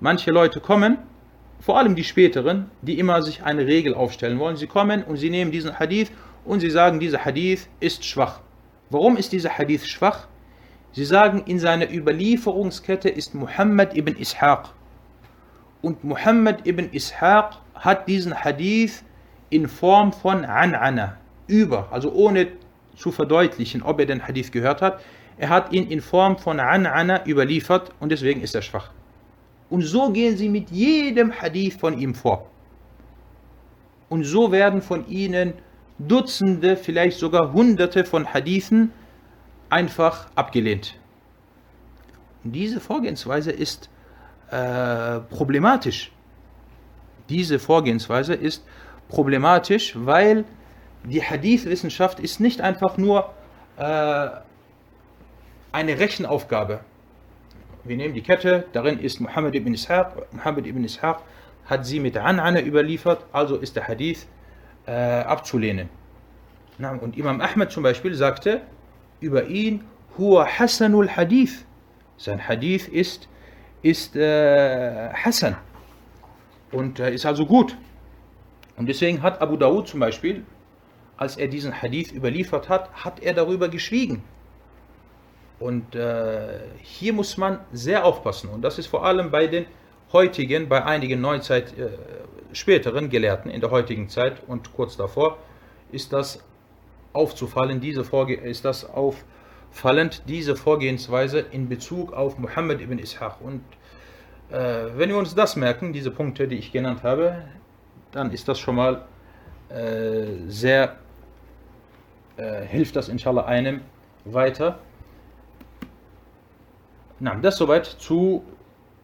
Manche 0.00 0.30
Leute 0.30 0.60
kommen, 0.60 0.98
vor 1.60 1.78
allem 1.78 1.94
die 1.94 2.04
späteren, 2.04 2.70
die 2.82 2.98
immer 2.98 3.22
sich 3.22 3.42
eine 3.42 3.66
Regel 3.66 3.94
aufstellen 3.94 4.38
wollen. 4.38 4.56
Sie 4.56 4.66
kommen 4.66 5.02
und 5.02 5.16
sie 5.16 5.30
nehmen 5.30 5.50
diesen 5.50 5.78
Hadith 5.78 6.10
und 6.44 6.60
sie 6.60 6.70
sagen, 6.70 7.00
dieser 7.00 7.24
Hadith 7.24 7.68
ist 7.80 8.04
schwach. 8.04 8.40
Warum 8.90 9.16
ist 9.16 9.32
dieser 9.32 9.50
Hadith 9.50 9.86
schwach? 9.86 10.28
Sie 10.92 11.04
sagen, 11.04 11.42
in 11.46 11.58
seiner 11.58 11.92
Überlieferungskette 11.92 13.08
ist 13.08 13.34
Muhammad 13.34 13.96
ibn 13.96 14.16
Ishaq. 14.16 14.68
Und 15.82 16.04
Muhammad 16.04 16.66
ibn 16.66 16.88
Ishaq 16.92 17.56
hat 17.74 18.08
diesen 18.08 18.34
Hadith 18.34 19.04
in 19.50 19.68
Form 19.68 20.12
von 20.12 20.44
An'ana, 20.44 21.16
über, 21.46 21.88
also 21.92 22.12
ohne 22.12 22.48
zu 22.96 23.12
verdeutlichen, 23.12 23.82
ob 23.82 24.00
er 24.00 24.06
den 24.06 24.26
Hadith 24.26 24.52
gehört 24.52 24.82
hat. 24.82 25.00
Er 25.36 25.50
hat 25.50 25.72
ihn 25.72 25.88
in 25.88 26.00
Form 26.00 26.38
von 26.38 26.60
An'ana 26.60 27.26
überliefert 27.26 27.92
und 28.00 28.10
deswegen 28.10 28.40
ist 28.40 28.54
er 28.54 28.62
schwach. 28.62 28.90
Und 29.70 29.82
so 29.82 30.10
gehen 30.10 30.36
sie 30.36 30.48
mit 30.48 30.70
jedem 30.70 31.32
Hadith 31.32 31.74
von 31.74 31.98
ihm 31.98 32.14
vor. 32.14 32.48
Und 34.08 34.24
so 34.24 34.52
werden 34.52 34.82
von 34.82 35.06
ihnen 35.08 35.54
Dutzende, 35.98 36.76
vielleicht 36.76 37.18
sogar 37.18 37.52
Hunderte 37.52 38.04
von 38.04 38.32
Hadithen 38.32 38.92
einfach 39.70 40.28
abgelehnt. 40.34 40.94
Und 42.44 42.52
diese 42.52 42.80
Vorgehensweise 42.80 43.50
ist 43.50 43.88
äh, 44.50 45.18
problematisch. 45.20 46.12
Diese 47.28 47.58
Vorgehensweise 47.58 48.34
ist 48.34 48.64
problematisch, 49.08 49.94
weil 49.96 50.44
die 51.04 51.22
Hadith-Wissenschaft 51.22 52.20
ist 52.20 52.40
nicht 52.40 52.60
einfach 52.60 52.98
nur 52.98 53.30
äh, 53.76 54.28
eine 55.72 55.98
Rechenaufgabe. 55.98 56.80
Wir 57.86 57.96
nehmen 57.96 58.14
die 58.14 58.22
Kette, 58.22 58.66
darin 58.72 58.98
ist 58.98 59.20
Muhammad 59.20 59.54
ibn 59.54 59.72
Ishaq. 59.72 60.32
Muhammad 60.32 60.66
ibn 60.66 60.82
Ishaq 60.82 61.20
hat 61.66 61.86
sie 61.86 62.00
mit 62.00 62.16
An'ana 62.16 62.60
überliefert, 62.60 63.24
also 63.32 63.56
ist 63.56 63.76
der 63.76 63.86
Hadith 63.86 64.26
äh, 64.86 64.90
abzulehnen. 64.90 65.88
Na, 66.78 66.90
und 66.92 67.16
Imam 67.16 67.40
Ahmad 67.40 67.70
zum 67.70 67.84
Beispiel 67.84 68.14
sagte 68.14 68.62
über 69.20 69.46
ihn, 69.46 69.84
Huwa 70.18 70.46
Hassanul 70.46 71.08
Hadith. 71.08 71.64
Sein 72.16 72.48
Hadith 72.48 72.88
ist, 72.88 73.28
ist 73.82 74.16
äh, 74.16 75.10
Hassan 75.12 75.56
und 76.72 76.98
äh, 76.98 77.14
ist 77.14 77.24
also 77.24 77.46
gut. 77.46 77.76
Und 78.76 78.88
deswegen 78.88 79.22
hat 79.22 79.40
Abu 79.40 79.56
Dawud 79.56 79.86
zum 79.86 80.00
Beispiel, 80.00 80.44
als 81.16 81.36
er 81.36 81.46
diesen 81.46 81.82
Hadith 81.82 82.12
überliefert 82.12 82.68
hat, 82.68 82.90
hat 82.92 83.20
er 83.20 83.32
darüber 83.32 83.68
geschwiegen. 83.68 84.22
Und 85.58 85.94
äh, 85.94 86.60
hier 86.82 87.12
muss 87.12 87.36
man 87.36 87.60
sehr 87.72 88.04
aufpassen. 88.04 88.50
Und 88.50 88.62
das 88.62 88.78
ist 88.78 88.86
vor 88.88 89.04
allem 89.04 89.30
bei 89.30 89.46
den 89.46 89.66
heutigen, 90.12 90.68
bei 90.68 90.84
einigen 90.84 91.20
Neuzeit, 91.20 91.76
äh, 91.78 91.88
späteren 92.52 93.10
Gelehrten 93.10 93.50
in 93.50 93.60
der 93.60 93.70
heutigen 93.70 94.08
Zeit 94.08 94.42
und 94.46 94.72
kurz 94.72 94.96
davor, 94.96 95.38
ist 95.92 96.12
das 96.12 96.42
aufzufallen, 97.12 97.80
diese 97.80 98.04
Vorge 98.04 98.34
ist 98.34 98.64
das 98.64 98.88
auffallend, 98.88 100.22
diese 100.26 100.56
Vorgehensweise 100.56 101.40
in 101.40 101.68
Bezug 101.68 102.12
auf 102.12 102.38
Muhammad 102.38 102.80
ibn 102.80 102.98
Ishaq. 102.98 103.40
Und 103.40 103.62
äh, 104.50 104.86
wenn 104.96 105.10
wir 105.10 105.16
uns 105.18 105.34
das 105.34 105.56
merken, 105.56 105.92
diese 105.92 106.10
Punkte, 106.10 106.48
die 106.48 106.56
ich 106.56 106.72
genannt 106.72 107.02
habe, 107.02 107.42
dann 108.12 108.30
ist 108.32 108.48
das 108.48 108.58
schon 108.58 108.76
mal 108.76 109.06
äh, 109.68 110.48
sehr, 110.48 110.96
äh, 112.36 112.62
hilft 112.62 112.96
das 112.96 113.08
inshallah 113.08 113.44
einem 113.44 113.80
weiter. 114.24 114.78
Na, 117.18 117.34
das 117.34 117.56
soweit 117.56 117.86
zu 117.86 118.44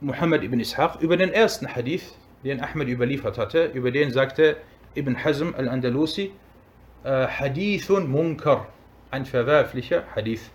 Muhammad 0.00 0.42
ibn 0.42 0.60
Ishaq. 0.60 1.00
Über 1.00 1.16
den 1.16 1.32
ersten 1.32 1.66
Hadith, 1.66 2.14
den 2.44 2.60
Ahmed 2.60 2.88
überliefert 2.88 3.38
hatte, 3.38 3.66
über 3.72 3.90
den 3.90 4.10
sagte 4.10 4.58
Ibn 4.94 5.16
Hazm 5.16 5.54
al-Andalusi, 5.56 6.32
äh, 7.04 7.26
Hadithun 7.26 8.10
Munkar, 8.10 8.66
ein 9.10 9.24
verwerflicher 9.24 10.04
Hadith. 10.14 10.50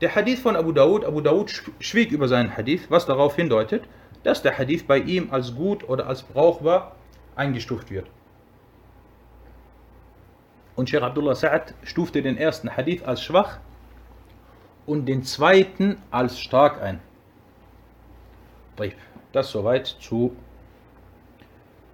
Der 0.00 0.14
Hadith 0.14 0.40
von 0.40 0.54
Abu 0.54 0.70
Dawud, 0.70 1.04
Abu 1.04 1.20
Dawud 1.20 1.50
schwieg 1.80 2.12
über 2.12 2.28
seinen 2.28 2.56
Hadith, 2.56 2.88
was 2.90 3.06
darauf 3.06 3.34
hindeutet, 3.34 3.82
dass 4.22 4.42
der 4.42 4.56
Hadith 4.56 4.86
bei 4.86 4.98
ihm 4.98 5.32
als 5.32 5.56
gut 5.56 5.88
oder 5.88 6.06
als 6.06 6.22
brauchbar 6.22 6.94
eingestuft 7.34 7.90
wird. 7.90 8.06
Und 10.76 10.88
Sheikh 10.88 11.02
Abdullah 11.04 11.32
Sa'ad 11.32 11.74
stufte 11.82 12.22
den 12.22 12.36
ersten 12.36 12.76
Hadith 12.76 13.02
als 13.02 13.24
schwach 13.24 13.58
und 14.88 15.04
den 15.04 15.22
zweiten 15.22 15.98
als 16.10 16.40
stark 16.40 16.80
ein. 16.82 17.00
Das 19.32 19.50
soweit 19.50 19.86
zu, 19.86 20.34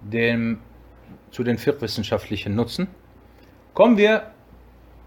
dem, 0.01 0.61
zu 1.29 1.43
den 1.43 1.57
fiqh-wissenschaftlichen 1.57 2.55
Nutzen. 2.55 2.87
Kommen 3.73 3.97
wir 3.97 4.31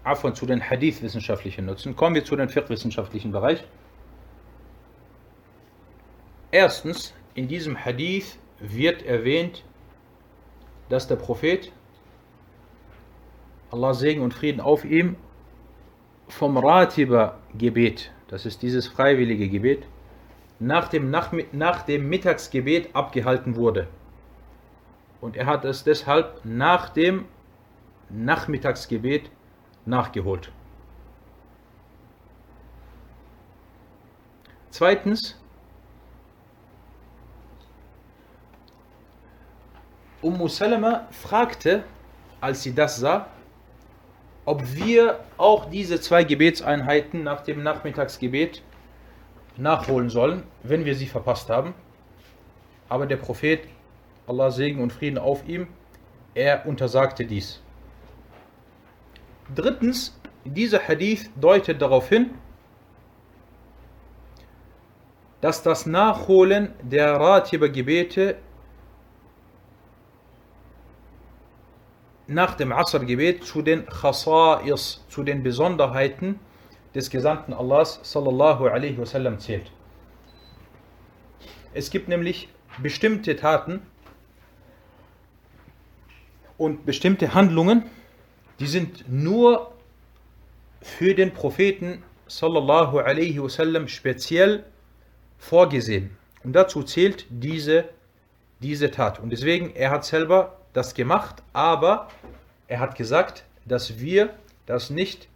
Afon, 0.03 0.35
zu 0.35 0.45
den 0.45 0.61
Hadith-wissenschaftlichen 0.61 1.65
Nutzen. 1.65 1.95
Kommen 1.95 2.13
wir 2.13 2.23
zu 2.23 2.35
den 2.35 2.47
fiqh-wissenschaftlichen 2.47 3.31
Bereich. 3.31 3.63
Erstens, 6.51 7.13
in 7.33 7.47
diesem 7.47 7.83
Hadith 7.83 8.37
wird 8.59 9.01
erwähnt, 9.01 9.63
dass 10.89 11.07
der 11.07 11.15
Prophet, 11.15 11.71
Allah 13.71 13.93
Segen 13.95 14.21
und 14.21 14.33
Frieden 14.33 14.61
auf 14.61 14.85
ihm, 14.85 15.15
vom 16.29 16.57
Ratiba-Gebet, 16.57 18.11
das 18.27 18.45
ist 18.45 18.61
dieses 18.61 18.87
freiwillige 18.87 19.49
Gebet, 19.49 19.85
nach 20.59 20.87
dem, 20.87 21.09
nach, 21.09 21.33
nach 21.51 21.81
dem 21.83 22.07
Mittagsgebet 22.09 22.95
abgehalten 22.95 23.55
wurde. 23.55 23.87
Und 25.21 25.35
er 25.35 25.47
hat 25.47 25.65
es 25.65 25.83
deshalb 25.83 26.41
nach 26.43 26.89
dem 26.89 27.25
Nachmittagsgebet 28.09 29.29
nachgeholt. 29.85 30.51
Zweitens, 34.69 35.35
Ummu 40.21 40.47
Salama 40.47 41.07
fragte, 41.11 41.83
als 42.41 42.63
sie 42.63 42.75
das 42.75 42.97
sah, 42.97 43.27
ob 44.49 44.75
wir 44.75 45.19
auch 45.37 45.69
diese 45.69 46.01
zwei 46.01 46.23
Gebetseinheiten 46.23 47.21
nach 47.21 47.41
dem 47.41 47.61
Nachmittagsgebet 47.61 48.63
nachholen 49.57 50.09
sollen, 50.09 50.41
wenn 50.63 50.85
wir 50.85 50.95
sie 50.95 51.05
verpasst 51.05 51.51
haben. 51.51 51.75
Aber 52.87 53.05
der 53.05 53.17
Prophet, 53.17 53.59
Allah 54.25 54.49
Segen 54.49 54.81
und 54.81 54.91
Frieden 54.91 55.19
auf 55.19 55.47
ihm, 55.47 55.67
er 56.33 56.65
untersagte 56.65 57.25
dies. 57.25 57.61
Drittens, 59.53 60.19
dieser 60.45 60.79
Hadith 60.79 61.29
deutet 61.39 61.79
darauf 61.79 62.09
hin, 62.09 62.31
dass 65.41 65.61
das 65.61 65.85
Nachholen 65.85 66.73
der 66.81 67.13
Ratiba-Gebete 67.17 68.37
nach 72.29 72.55
dem 72.55 72.71
Asr-Gebet 72.71 73.43
zu 73.43 73.61
den 73.61 73.87
Khasa'is, 73.87 74.99
zu 75.09 75.23
den 75.23 75.41
Besonderheiten 75.41 76.39
des 76.93 77.09
Gesandten 77.09 77.53
Allahs 77.53 77.99
sallallahu 78.03 78.67
alaihi 78.67 78.97
wasallam 78.97 79.39
zählt. 79.39 79.71
Es 81.73 81.89
gibt 81.89 82.07
nämlich 82.07 82.49
bestimmte 82.81 83.35
Taten 83.35 83.81
und 86.57 86.85
bestimmte 86.85 87.33
Handlungen, 87.33 87.85
die 88.59 88.67
sind 88.67 89.05
nur 89.09 89.71
für 90.81 91.15
den 91.15 91.33
Propheten 91.33 92.03
sallallahu 92.27 92.99
alaihi 92.99 93.41
wasallam 93.41 93.87
speziell 93.87 94.65
vorgesehen. 95.39 96.15
Und 96.43 96.53
dazu 96.53 96.83
zählt 96.83 97.25
diese, 97.29 97.89
diese 98.59 98.91
Tat. 98.91 99.19
Und 99.19 99.31
deswegen, 99.31 99.75
er 99.75 99.89
hat 99.89 100.05
selber 100.05 100.58
das 100.72 100.94
gemacht, 100.94 101.42
aber 101.52 102.08
er 102.68 102.80
hat 102.80 102.96
gesagt, 102.96 103.44
dass 103.64 103.98
wir 103.98 104.30
das 104.66 104.90
nicht 104.90 105.28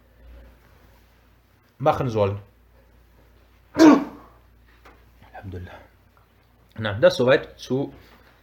machen 1.77 2.09
sollen. 2.09 2.39
Alhamdulillah. 5.33 5.77
Na, 6.77 6.93
das 6.93 7.15
soweit 7.15 7.59
zu 7.59 7.93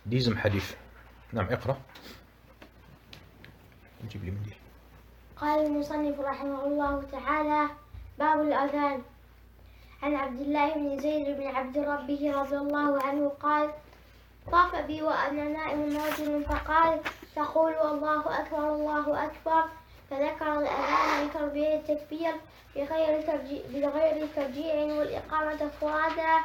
diesem 0.05 0.43
Hadith. 0.43 0.77
Na, 1.33 1.43
اقرأ. 1.43 1.77
نجيب 4.05 4.25
لي 4.25 4.31
منديل. 4.31 4.57
قال 5.37 5.67
المصنف 5.67 6.21
رحمه 6.21 6.65
الله 6.65 7.03
تعالى 7.13 7.69
باب 8.19 8.41
الأذان 8.41 9.03
عن 10.03 10.15
عبد 10.15 10.41
الله 10.41 10.75
بن 10.75 10.99
زيد 10.99 11.37
بن 11.37 11.47
عبد 11.47 11.79
ربه 11.79 12.33
رضي 12.41 12.57
الله 12.57 13.03
عنه 13.03 13.29
قال 13.41 13.71
طاف 14.52 14.76
بي 14.76 15.02
وأنا 15.02 15.44
نائم 15.44 15.98
رجل 15.98 16.44
فقال 16.44 17.00
تقول 17.36 17.74
الله 17.74 18.40
أكبر 18.40 18.76
الله 18.76 19.26
أكبر. 19.26 19.64
فذكر 20.10 20.60
الأذان 20.60 21.28
بتربية 21.28 21.76
التكبير 21.76 22.34
بغير 22.76 23.22
ترجيع, 23.22 23.62
بغير 23.74 24.28
ترجيع 24.36 24.76
والإقامة 24.76 25.70
فرادا 25.82 26.38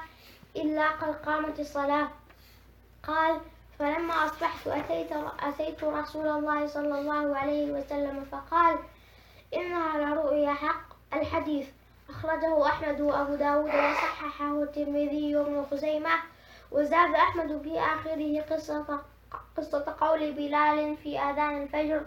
إلا 0.56 0.88
قد 0.88 1.14
قامت 1.26 1.60
الصلاة. 1.60 2.08
قال 3.02 3.40
فلما 3.78 4.26
أصبحت 4.26 4.66
أتيت, 4.66 5.12
أتيت 5.42 5.84
رسول 5.84 6.28
الله 6.28 6.66
صلى 6.66 7.00
الله 7.00 7.36
عليه 7.36 7.72
وسلم 7.72 8.24
فقال 8.32 8.78
إنها 9.54 9.98
لرؤيا 9.98 10.54
حق 10.54 10.86
الحديث. 11.14 11.66
أخرجه 12.10 12.66
أحمد 12.66 13.00
وأبو 13.00 13.34
داود 13.34 13.68
وصححه 13.68 14.62
الترمذي 14.62 15.36
وابن 15.36 15.66
خزيمة 15.70 16.10
وزاد 16.76 17.14
أحمد 17.14 17.62
في 17.62 17.80
آخره 17.80 18.40
قصة 18.40 19.02
قصة 19.56 19.96
قول 20.00 20.32
بلال 20.32 20.96
في 20.96 21.18
آذان 21.18 21.62
الفجر 21.62 22.02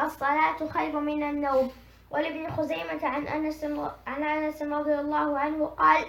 الصلاة 0.00 0.68
خير 0.68 1.00
من 1.00 1.22
النوم 1.22 1.70
ولابن 2.10 2.50
خزيمة 2.50 3.06
عن 3.06 3.26
أنس 3.26 3.64
عن 4.06 4.22
أنس 4.22 4.62
رضي 4.62 4.94
الله 4.94 5.38
عنه 5.38 5.66
قال 5.66 6.04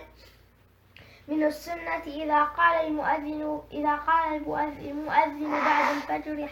من 1.28 1.44
السنة 1.44 2.04
إذا 2.08 2.44
قال 2.44 2.88
المؤذن 2.88 3.62
إذا 3.72 3.96
قال 3.96 4.36
المؤذن 4.36 5.52
بعد 5.52 5.96
الفجر 5.96 6.50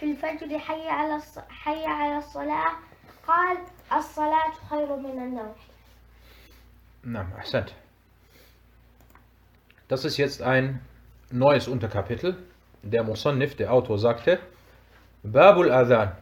في 0.00 0.06
الفجر 0.06 0.58
حي 0.58 0.88
على 0.88 1.20
حي 1.48 1.86
على 1.86 2.18
الصلاة 2.18 2.72
قال 3.26 3.58
الصلاة 3.92 4.52
خير 4.70 4.96
من 4.96 5.18
النوم. 5.18 5.54
Na, 7.04 7.24
Ahsad. 7.38 7.72
Das 9.86 10.04
ist 10.04 10.16
jetzt 10.16 10.42
ein 10.42 10.80
neues 11.30 11.68
Unterkapitel. 11.68 12.36
Der 12.82 13.02
Musannif, 13.02 13.56
der 13.56 13.72
Autor, 13.72 13.98
sagte, 13.98 14.38
Babul 15.22 15.70
Adhan. 15.70 16.12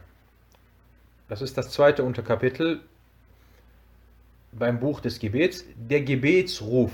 Das 1.27 1.41
ist 1.41 1.57
das 1.57 1.71
zweite 1.71 2.03
Unterkapitel 2.03 2.81
beim 4.51 4.79
Buch 4.79 4.99
des 4.99 5.19
Gebets, 5.19 5.65
der 5.75 6.01
Gebetsruf 6.01 6.91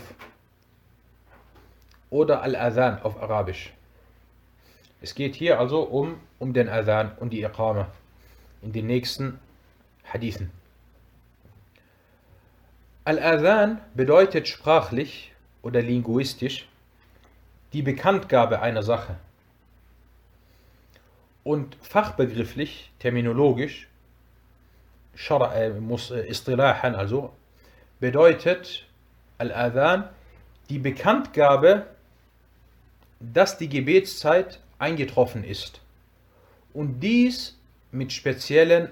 oder 2.10 2.42
Al-Adhan 2.42 3.00
auf 3.02 3.22
Arabisch. 3.22 3.72
Es 5.00 5.14
geht 5.14 5.34
hier 5.34 5.58
also 5.58 5.82
um, 5.82 6.20
um 6.38 6.52
den 6.52 6.68
Adhan 6.68 7.12
und 7.18 7.32
die 7.32 7.42
Iqama 7.42 7.88
in 8.62 8.72
den 8.72 8.86
nächsten 8.86 9.38
Hadithen. 10.04 10.50
Al-Adhan 13.04 13.80
bedeutet 13.94 14.48
sprachlich 14.48 15.32
oder 15.62 15.82
linguistisch 15.82 16.68
die 17.72 17.82
Bekanntgabe 17.82 18.60
einer 18.60 18.82
Sache. 18.82 19.16
Und 21.44 21.76
fachbegrifflich, 21.82 22.92
terminologisch, 22.98 23.88
istilahan 25.14 26.94
also, 26.94 27.32
bedeutet 28.00 28.86
Al-Adhan 29.38 30.08
die 30.68 30.78
Bekanntgabe, 30.78 31.86
dass 33.20 33.58
die 33.58 33.68
Gebetszeit 33.68 34.60
eingetroffen 34.78 35.44
ist. 35.44 35.80
Und 36.72 37.00
dies 37.00 37.58
mit 37.90 38.12
speziellen 38.12 38.90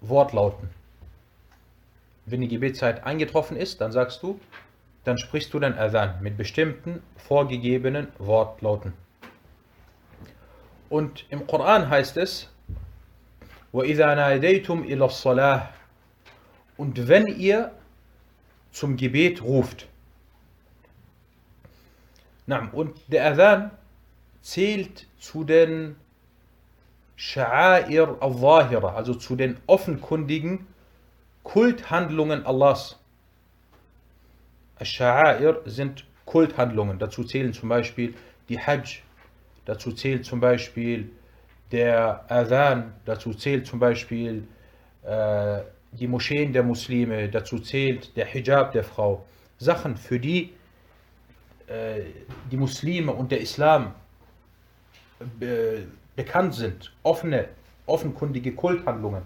Wortlauten. 0.00 0.70
Wenn 2.26 2.40
die 2.40 2.48
Gebetszeit 2.48 3.04
eingetroffen 3.04 3.56
ist, 3.56 3.80
dann 3.80 3.92
sagst 3.92 4.22
du, 4.22 4.38
dann 5.03 5.17
sprichst 5.17 5.53
du 5.53 5.59
den 5.59 5.73
Adhan 5.73 6.21
mit 6.21 6.37
bestimmten 6.37 7.01
vorgegebenen 7.15 8.07
Wortlauten. 8.19 8.93
Und 10.89 11.25
im 11.29 11.47
Koran 11.47 11.89
heißt 11.89 12.17
es, 12.17 12.49
وَإِذَا 13.73 14.15
نَادَيْتُمْ 14.15 14.83
إِلَى 14.83 15.03
الصَّلَاةِ 15.03 15.67
Und 16.77 17.07
wenn 17.07 17.27
ihr 17.27 17.71
zum 18.71 18.95
Gebet 18.95 19.41
ruft. 19.41 19.87
Und 22.71 22.95
der 23.07 23.25
Adhan 23.31 23.71
zählt 24.41 25.07
zu 25.19 25.43
den 25.43 25.95
Sha'air 27.17 28.21
al-Zahira, 28.21 28.93
also 28.93 29.15
zu 29.15 29.35
den 29.35 29.57
offenkundigen 29.65 30.67
Kulthandlungen 31.43 32.45
Allahs. 32.45 32.99
Sha'air 34.84 35.60
sind 35.66 36.04
Kulthandlungen. 36.24 36.98
Dazu 36.98 37.24
zählen 37.24 37.52
zum 37.52 37.68
Beispiel 37.68 38.14
die 38.48 38.58
Hajj, 38.58 39.02
dazu 39.64 39.92
zählt 39.92 40.24
zum 40.24 40.40
Beispiel 40.40 41.10
der 41.70 42.24
Adhan, 42.30 42.92
dazu 43.04 43.32
zählt 43.34 43.66
zum 43.66 43.78
Beispiel 43.78 44.46
äh, 45.02 45.60
die 45.92 46.06
Moscheen 46.06 46.52
der 46.52 46.62
Muslime, 46.62 47.28
dazu 47.28 47.58
zählt 47.58 48.16
der 48.16 48.26
Hijab 48.26 48.72
der 48.72 48.84
Frau. 48.84 49.24
Sachen, 49.58 49.96
für 49.96 50.18
die 50.18 50.52
äh, 51.66 52.02
die 52.50 52.56
Muslime 52.56 53.12
und 53.12 53.30
der 53.30 53.40
Islam 53.40 53.94
be 55.38 55.86
bekannt 56.14 56.54
sind, 56.54 56.92
offene, 57.02 57.48
offenkundige 57.86 58.52
Kulthandlungen. 58.52 59.22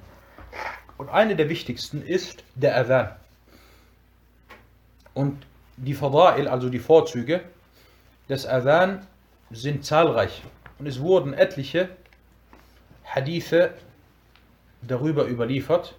Und 0.99 1.09
eine 1.09 1.35
der 1.35 1.49
wichtigsten 1.49 2.01
ist 2.01 2.45
der 2.55 2.77
Adhan. 2.77 3.09
Und 5.17 5.47
die 5.79 5.97
Fada'il, 5.97 6.47
also 6.47 6.69
die 6.69 6.79
Vorzüge 6.79 7.41
des 8.29 8.45
Adhan, 8.45 9.07
sind 9.51 9.83
zahlreich. 9.83 10.43
Und 10.79 10.87
es 10.87 11.01
wurden 11.01 11.33
etliche 11.33 11.89
Hadithe 13.03 13.73
darüber 14.83 15.27
überliefert. 15.27 15.95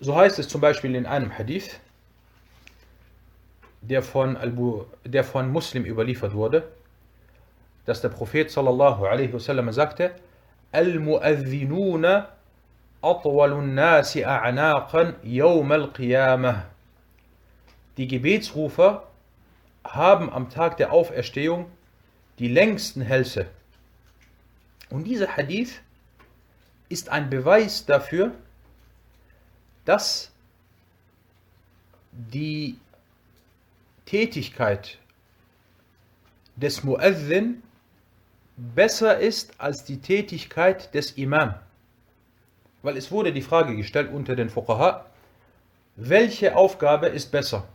So 0.00 0.16
heißt 0.16 0.40
es 0.40 0.48
zum 0.48 0.60
Beispiel 0.60 0.92
in 0.96 1.06
einem 1.06 1.38
Hadith, 1.38 1.78
der 3.80 4.02
von, 4.02 4.36
der 5.04 5.22
von 5.22 5.52
Muslim 5.52 5.84
überliefert 5.84 6.34
wurde, 6.34 6.66
dass 7.84 8.00
der 8.00 8.08
Prophet 8.08 8.50
sallallahu 8.50 9.04
alaihi 9.06 9.32
wasallam 9.32 9.70
sagte, 9.72 10.16
Al-Mu'adhinuna 10.72 12.35
atwalun 13.02 13.74
nasi 13.74 14.24
a'naqan 14.24 15.14
yawm 15.22 15.72
al-qiyamah. 15.72 16.64
Die 17.96 18.08
Gebetsrufer 18.08 19.06
haben 19.84 20.30
am 20.30 20.50
Tag 20.50 20.76
der 20.76 20.92
Auferstehung 20.92 21.70
die 22.38 22.48
längsten 22.48 23.00
Hälse. 23.00 23.46
Und 24.90 25.04
dieser 25.04 25.36
Hadith 25.36 25.80
ist 26.88 27.08
ein 27.08 27.30
Beweis 27.30 27.86
dafür, 27.86 28.32
dass 29.84 30.30
die 32.12 32.78
Tätigkeit 34.04 34.98
des 36.56 36.84
Muezzin 36.84 37.62
besser 38.56 39.18
ist 39.18 39.60
als 39.60 39.84
die 39.84 40.00
Tätigkeit 40.00 40.94
des 40.94 41.12
Imam. 41.12 41.54
Weil 42.86 42.96
es 42.96 43.10
wurde 43.10 43.32
die 43.32 43.42
Frage 43.42 43.74
gestellt 43.74 44.12
unter 44.12 44.36
den 44.36 44.48
Fuqaha, 44.48 45.06
welche 45.96 46.54
Aufgabe 46.54 47.08
ist 47.08 47.32
besser? 47.32 47.66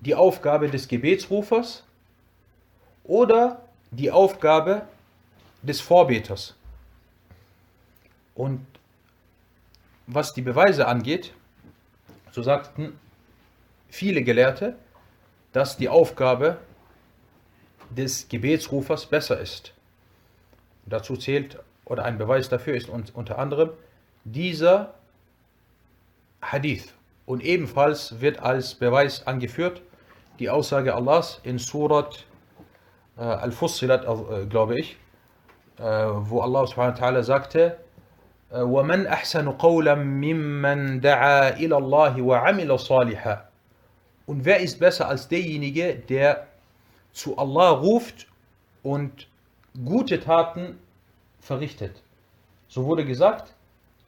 Die 0.00 0.14
Aufgabe 0.14 0.68
des 0.68 0.86
Gebetsrufers 0.86 1.82
oder 3.04 3.62
die 3.90 4.10
Aufgabe 4.10 4.82
des 5.62 5.80
Vorbeters? 5.80 6.56
Und 8.34 8.66
was 10.06 10.34
die 10.34 10.42
Beweise 10.42 10.86
angeht, 10.86 11.32
so 12.32 12.42
sagten 12.42 13.00
viele 13.88 14.22
Gelehrte, 14.24 14.76
dass 15.54 15.78
die 15.78 15.88
Aufgabe 15.88 16.58
des 17.88 18.28
Gebetsrufers 18.28 19.06
besser 19.06 19.40
ist. 19.40 19.72
Dazu 20.84 21.16
zählt, 21.16 21.58
oder 21.85 22.05
ein 22.05 22.17
Beweis 22.17 22.49
dafür 22.49 22.75
ist 22.75 22.89
unter 22.89 23.37
anderem 23.37 23.71
dieser 24.23 24.93
Hadith. 26.41 26.93
Und 27.25 27.43
ebenfalls 27.43 28.21
wird 28.21 28.39
als 28.41 28.75
Beweis 28.75 29.25
angeführt 29.27 29.81
die 30.39 30.49
Aussage 30.49 30.95
Allahs 30.95 31.39
in 31.43 31.59
Surat 31.59 32.25
äh, 33.17 33.21
Al-Fussilat, 33.21 34.05
äh, 34.05 34.45
glaube 34.47 34.79
ich, 34.79 34.97
äh, 35.77 35.83
wo 35.83 36.41
Allah 36.41 36.65
subhanahu 36.65 36.99
wa 36.99 37.05
ta'ala 37.05 37.23
sagte, 37.23 37.77
وَمَنْ 38.51 39.07
أَحْسَنُ 39.07 39.47
قَوْلًا 39.47 39.95
مِمَّنْ 39.95 40.99
دَعَا 40.99 41.55
إِلَى 41.55 41.77
اللَّهِ 41.77 42.21
وَعَمِلَ 42.21 42.79
صَالِحًا 42.79 43.47
Und 44.25 44.43
wer 44.43 44.59
ist 44.59 44.77
besser 44.77 45.07
als 45.07 45.29
derjenige, 45.29 45.95
der 45.95 46.47
zu 47.13 47.37
Allah 47.37 47.69
ruft 47.69 48.27
und 48.83 49.27
gute 49.85 50.19
Taten 50.19 50.79
verrichtet? 51.46 52.02
So 52.68 52.84
wurde 52.84 53.04
gesagt, 53.04 53.54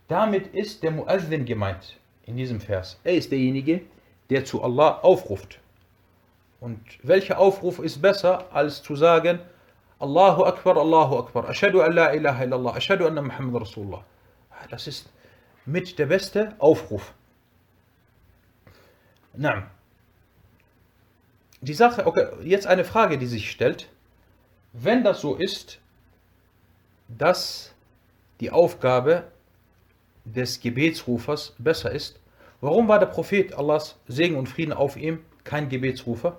damit 0.08 0.48
ist 0.54 0.82
der 0.82 0.90
Muazzin 0.90 1.44
gemeint 1.44 1.96
in 2.26 2.36
diesem 2.36 2.60
Vers. 2.60 2.98
Er 3.04 3.14
ist 3.14 3.30
derjenige, 3.30 3.82
der 4.30 4.44
zu 4.44 4.62
Allah 4.62 4.98
aufruft. 5.02 5.60
Und 6.60 6.80
welcher 7.02 7.38
Aufruf 7.38 7.78
ist 7.78 8.02
besser, 8.02 8.52
als 8.52 8.82
zu 8.82 8.96
sagen, 8.96 9.38
Allahu 10.00 10.44
Akbar, 10.44 10.76
Allahu 10.76 11.18
Akbar, 11.18 11.48
Ashadu 11.48 11.80
an 11.80 11.92
la 11.92 12.12
ilaha 12.12 12.44
illallah, 12.44 12.76
Ashadu 12.76 13.06
anna 13.06 13.22
Muhammad 13.22 13.62
Rasulullah. 13.62 14.04
Das 14.70 14.86
ist 14.86 15.08
mit 15.66 15.98
der 15.98 16.06
beste 16.06 16.54
Aufruf. 16.58 17.14
Na. 19.34 19.70
Die 21.60 21.74
Sache, 21.74 22.06
okay, 22.06 22.26
jetzt 22.42 22.66
eine 22.66 22.84
Frage, 22.84 23.18
die 23.18 23.26
sich 23.26 23.50
stellt. 23.50 23.88
Wenn 24.72 25.04
das 25.04 25.20
so 25.20 25.34
ist, 25.34 25.80
dass 27.07 27.73
die 28.39 28.51
Aufgabe 28.51 29.23
des 30.25 30.59
Gebetsrufers 30.59 31.53
besser 31.57 31.91
ist, 31.91 32.19
warum 32.61 32.87
war 32.87 32.99
der 32.99 33.07
Prophet 33.07 33.53
Allahs 33.53 33.97
Segen 34.07 34.35
und 34.35 34.47
Frieden 34.47 34.73
auf 34.73 34.97
ihm 34.97 35.19
kein 35.43 35.69
Gebetsrufer? 35.69 36.37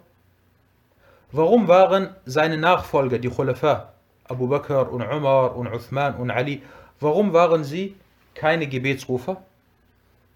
Warum 1.33 1.69
waren 1.69 2.15
seine 2.25 2.57
Nachfolger, 2.57 3.19
die 3.19 3.29
Khulafa, 3.29 3.93
Abu 4.25 4.47
Bakr 4.47 4.91
und 4.91 5.03
Umar 5.03 5.57
und 5.57 5.67
Uthman 5.67 6.15
und 6.17 6.31
Ali, 6.31 6.63
warum 7.01 7.33
waren 7.33 7.65
sie 7.65 7.97
keine 8.35 8.67
Gebetsrufer? 8.67 9.43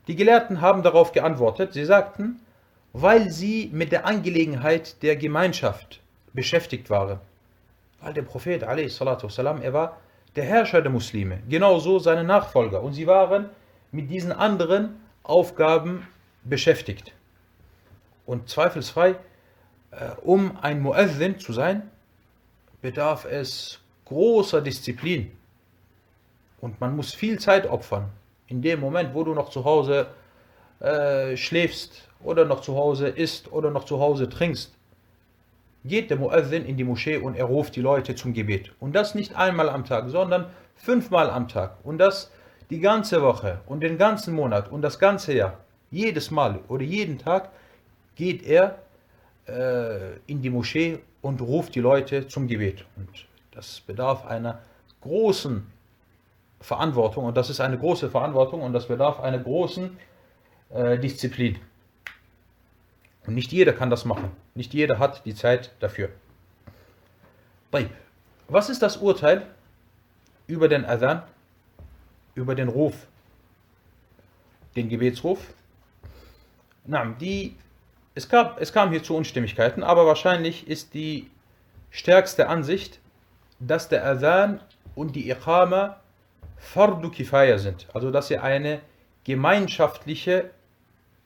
Die 0.08 0.16
Gelehrten 0.16 0.61
haben 0.61 0.82
darauf 0.82 1.12
geantwortet, 1.12 1.72
sie 1.72 1.84
sagten, 1.84 2.40
weil 2.92 3.30
sie 3.30 3.70
mit 3.72 3.92
der 3.92 4.06
Angelegenheit 4.06 5.02
der 5.02 5.16
Gemeinschaft 5.16 6.00
beschäftigt 6.32 6.90
waren. 6.90 7.20
Weil 8.00 8.14
der 8.14 8.22
Prophet, 8.22 8.62
والسلام, 8.62 9.61
er 9.62 9.72
war 9.72 9.96
der 10.35 10.45
Herrscher 10.45 10.81
der 10.81 10.91
Muslime, 10.91 11.39
genauso 11.47 11.99
seine 11.99 12.23
Nachfolger. 12.23 12.81
Und 12.81 12.93
sie 12.93 13.07
waren 13.07 13.49
mit 13.91 14.09
diesen 14.09 14.31
anderen 14.31 15.01
Aufgaben 15.23 16.07
beschäftigt. 16.43 17.13
Und 18.25 18.49
zweifelsfrei 18.49 19.15
äh, 19.93 20.11
um 20.21 20.57
ein 20.61 20.81
Muezzin 20.81 21.39
zu 21.39 21.53
sein, 21.53 21.89
bedarf 22.81 23.25
es 23.25 23.79
großer 24.05 24.61
Disziplin. 24.61 25.31
Und 26.61 26.81
man 26.81 26.95
muss 26.95 27.13
viel 27.13 27.39
Zeit 27.39 27.67
opfern. 27.67 28.09
In 28.47 28.61
dem 28.61 28.79
Moment, 28.79 29.13
wo 29.13 29.23
du 29.23 29.33
noch 29.33 29.49
zu 29.49 29.63
Hause 29.65 30.07
äh, 30.79 31.37
schläfst 31.37 32.07
oder 32.23 32.45
noch 32.45 32.61
zu 32.61 32.75
Hause 32.75 33.07
isst 33.07 33.51
oder 33.51 33.69
noch 33.69 33.85
zu 33.85 33.99
Hause 33.99 34.29
trinkst, 34.29 34.73
geht 35.85 36.09
der 36.09 36.17
Muezzin 36.17 36.65
in 36.65 36.77
die 36.77 36.83
Moschee 36.83 37.17
und 37.17 37.35
er 37.35 37.45
ruft 37.45 37.75
die 37.75 37.81
Leute 37.81 38.15
zum 38.15 38.33
Gebet. 38.33 38.71
Und 38.79 38.93
das 38.93 39.15
nicht 39.15 39.35
einmal 39.35 39.69
am 39.69 39.85
Tag, 39.85 40.09
sondern 40.09 40.47
fünfmal 40.75 41.29
am 41.29 41.47
Tag. 41.47 41.77
Und 41.83 41.97
das 41.97 42.31
die 42.69 42.79
ganze 42.79 43.21
Woche 43.21 43.59
und 43.65 43.81
den 43.81 43.97
ganzen 43.97 44.33
Monat 44.33 44.71
und 44.71 44.81
das 44.81 44.97
ganze 44.97 45.33
Jahr. 45.33 45.59
Jedes 45.91 46.31
Mal 46.31 46.59
oder 46.69 46.83
jeden 46.83 47.19
Tag 47.19 47.51
geht 48.15 48.43
er 48.43 48.79
äh, 49.47 50.17
in 50.25 50.41
die 50.41 50.49
Moschee 50.49 50.99
und 51.21 51.41
ruft 51.41 51.75
die 51.75 51.81
Leute 51.81 52.27
zum 52.27 52.47
Gebet. 52.47 52.85
Und 52.95 53.27
das 53.51 53.81
bedarf 53.81 54.25
einer 54.25 54.59
großen 55.01 55.67
Verantwortung 56.61 57.25
und 57.25 57.35
das 57.35 57.49
ist 57.49 57.59
eine 57.59 57.77
große 57.77 58.09
Verantwortung 58.09 58.61
und 58.61 58.73
das 58.73 58.87
bedarf 58.87 59.19
einer 59.19 59.39
großen 59.39 59.97
äh, 60.69 60.97
Disziplin. 60.97 61.59
Und 63.27 63.35
nicht 63.35 63.51
jeder 63.51 63.73
kann 63.73 63.89
das 63.89 64.05
machen. 64.05 64.31
Nicht 64.55 64.73
jeder 64.73 64.99
hat 64.99 65.25
die 65.25 65.33
Zeit 65.35 65.71
dafür. 65.79 66.09
Was 68.47 68.69
ist 68.69 68.81
das 68.81 68.97
Urteil 68.97 69.47
über 70.45 70.67
den 70.67 70.85
Adhan, 70.85 71.23
über 72.35 72.53
den 72.53 72.67
Ruf, 72.67 72.93
den 74.75 74.89
Gebetsruf? 74.89 75.39
Die 77.19 77.55
es, 78.13 78.29
gab, 78.29 78.61
es 78.61 78.71
kam 78.73 78.91
hier 78.91 79.01
zu 79.01 79.15
Unstimmigkeiten, 79.15 79.81
aber 79.81 80.05
wahrscheinlich 80.05 80.67
ist 80.67 80.93
die 80.93 81.31
stärkste 81.89 82.47
Ansicht, 82.47 82.99
dass 83.59 83.89
der 83.89 84.05
Adhan 84.05 84.59
und 84.93 85.15
die 85.15 85.29
Iqama 85.31 85.99
Fardu 86.57 87.09
Kifaya 87.09 87.57
sind, 87.57 87.87
also 87.93 88.11
dass 88.11 88.27
sie 88.27 88.37
eine 88.37 88.81
gemeinschaftliche 89.23 90.51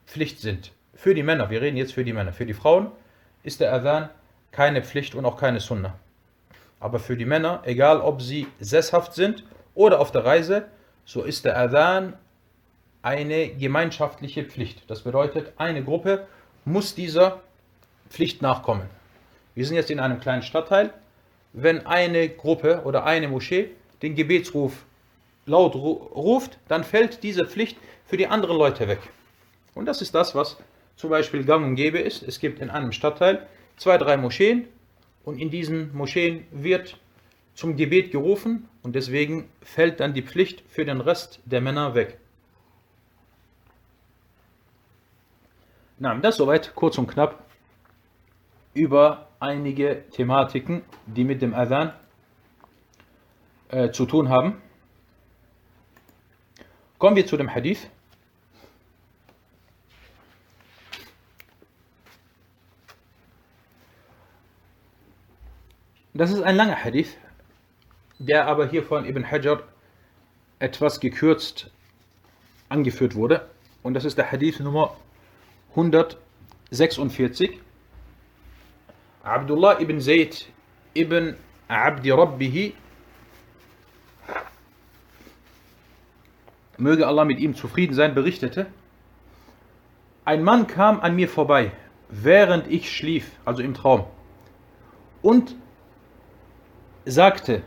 Pflicht 0.06 0.40
sind. 0.40 0.72
Für 0.94 1.14
die 1.14 1.24
Männer, 1.24 1.50
wir 1.50 1.62
reden 1.62 1.78
jetzt 1.78 1.94
für 1.94 2.06
die 2.06 2.14
Männer. 2.14 2.32
Für 2.32 2.46
die 2.46 2.54
Frauen 2.54 2.92
ist 3.48 3.62
der 3.62 3.74
Adhan 3.74 4.10
keine 4.52 4.84
Pflicht 4.84 5.16
und 5.16 5.26
auch 5.26 5.38
keine 5.38 5.62
Sunna. 5.62 5.96
Aber 6.82 7.00
für 7.00 7.16
die 7.16 7.26
Männer, 7.26 7.62
egal 7.64 8.02
ob 8.02 8.22
sie 8.22 8.46
sesshaft 8.60 9.14
sind 9.14 9.46
oder 9.74 10.02
auf 10.02 10.12
der 10.12 10.26
Reise, 10.26 10.68
so 11.06 11.24
ist 11.24 11.46
der 11.46 11.58
Adhan 11.58 12.14
eine 13.02 13.48
gemeinschaftliche 13.48 14.44
Pflicht. 14.44 14.84
Das 14.90 15.04
bedeutet, 15.04 15.54
eine 15.58 15.82
Gruppe 15.82 16.28
muss 16.66 16.94
dieser 16.94 17.40
Pflicht 18.10 18.42
nachkommen. 18.42 18.90
Wir 19.56 19.66
sind 19.66 19.78
jetzt 19.78 19.92
in 19.92 20.02
einem 20.02 20.20
kleinen 20.20 20.44
Stadtteil. 20.44 20.94
Wenn 21.54 21.88
eine 21.88 22.28
Gruppe 22.28 22.82
oder 22.84 23.06
eine 23.06 23.30
Moschee 23.30 23.72
den 24.02 24.16
Gebetsruf 24.16 24.74
laut 25.46 25.74
ruft, 25.74 26.58
dann 26.68 26.84
fällt 26.84 27.24
diese 27.24 27.46
Pflicht 27.46 27.78
für 28.06 28.18
die 28.18 28.28
anderen 28.28 28.58
Leute 28.58 28.90
weg. 28.90 29.00
Und 29.74 29.86
das 29.86 30.02
ist 30.02 30.14
das, 30.14 30.36
was 30.36 30.58
zum 30.98 31.12
Beispiel 31.12 31.46
gang 31.46 31.66
und 31.66 31.76
gäbe 31.76 32.00
ist. 32.00 32.24
Es 32.24 32.40
gibt 32.40 32.60
in 32.60 32.70
einem 32.70 32.92
Stadtteil 32.92 33.48
zwei, 33.78 33.98
drei 33.98 34.18
Moscheen 34.18 34.68
und 35.24 35.40
in 35.40 35.50
diesen 35.50 35.96
Moscheen 35.96 36.46
wird 36.52 36.98
zum 37.54 37.78
Gebet 37.78 38.12
gerufen 38.12 38.68
und 38.84 38.96
deswegen 38.96 39.50
fällt 39.62 40.00
dann 40.00 40.14
die 40.14 40.22
Pflicht 40.22 40.64
für 40.68 40.86
den 40.86 41.00
Rest 41.00 41.40
der 41.46 41.62
Männer 41.62 41.96
weg. 41.96 42.18
Na, 46.00 46.14
das 46.16 46.38
soweit 46.38 46.76
kurz 46.76 46.98
und 46.98 47.08
knapp 47.08 47.44
über 48.74 49.28
einige 49.40 50.04
Thematiken, 50.12 50.84
die 51.08 51.24
mit 51.24 51.42
dem 51.42 51.56
Adhan 51.56 51.94
äh, 53.70 53.92
zu 53.92 54.06
tun 54.06 54.30
haben. 54.30 54.62
Kommen 57.00 57.16
wir 57.16 57.26
zu 57.26 57.38
dem 57.38 57.54
Hadith. 57.54 57.90
Das 66.18 66.32
ist 66.32 66.42
ein 66.42 66.56
langer 66.56 66.84
Hadith, 66.84 67.16
der 68.18 68.48
aber 68.48 68.66
hier 68.66 68.82
von 68.82 69.06
Ibn 69.06 69.30
Hajar 69.30 69.62
etwas 70.58 71.00
gekürzt 71.00 71.70
angeführt 72.70 73.14
wurde. 73.14 73.48
Und 73.84 73.94
das 73.94 74.04
ist 74.04 74.18
der 74.18 74.32
Hadith 74.32 74.60
Nummer 74.60 74.98
146 75.76 77.60
Abdullah 79.22 79.80
ibn 79.80 80.02
Zayd 80.02 80.48
ibn 80.96 81.36
Abdi 81.68 82.10
Rabbihi. 82.10 82.74
Möge 86.80 87.06
Allah 87.06 87.26
mit 87.26 87.38
ihm 87.40 87.54
zufrieden 87.54 87.94
sein, 87.94 88.16
berichtete, 88.16 88.66
ein 90.26 90.44
Mann 90.44 90.66
kam 90.66 91.00
an 91.00 91.16
mir 91.16 91.30
vorbei, 91.30 91.74
während 92.10 92.66
ich 92.72 92.92
schlief, 92.92 93.30
also 93.46 93.62
im 93.62 93.76
Traum, 93.76 94.06
und 95.22 95.56
sagte, 97.08 97.62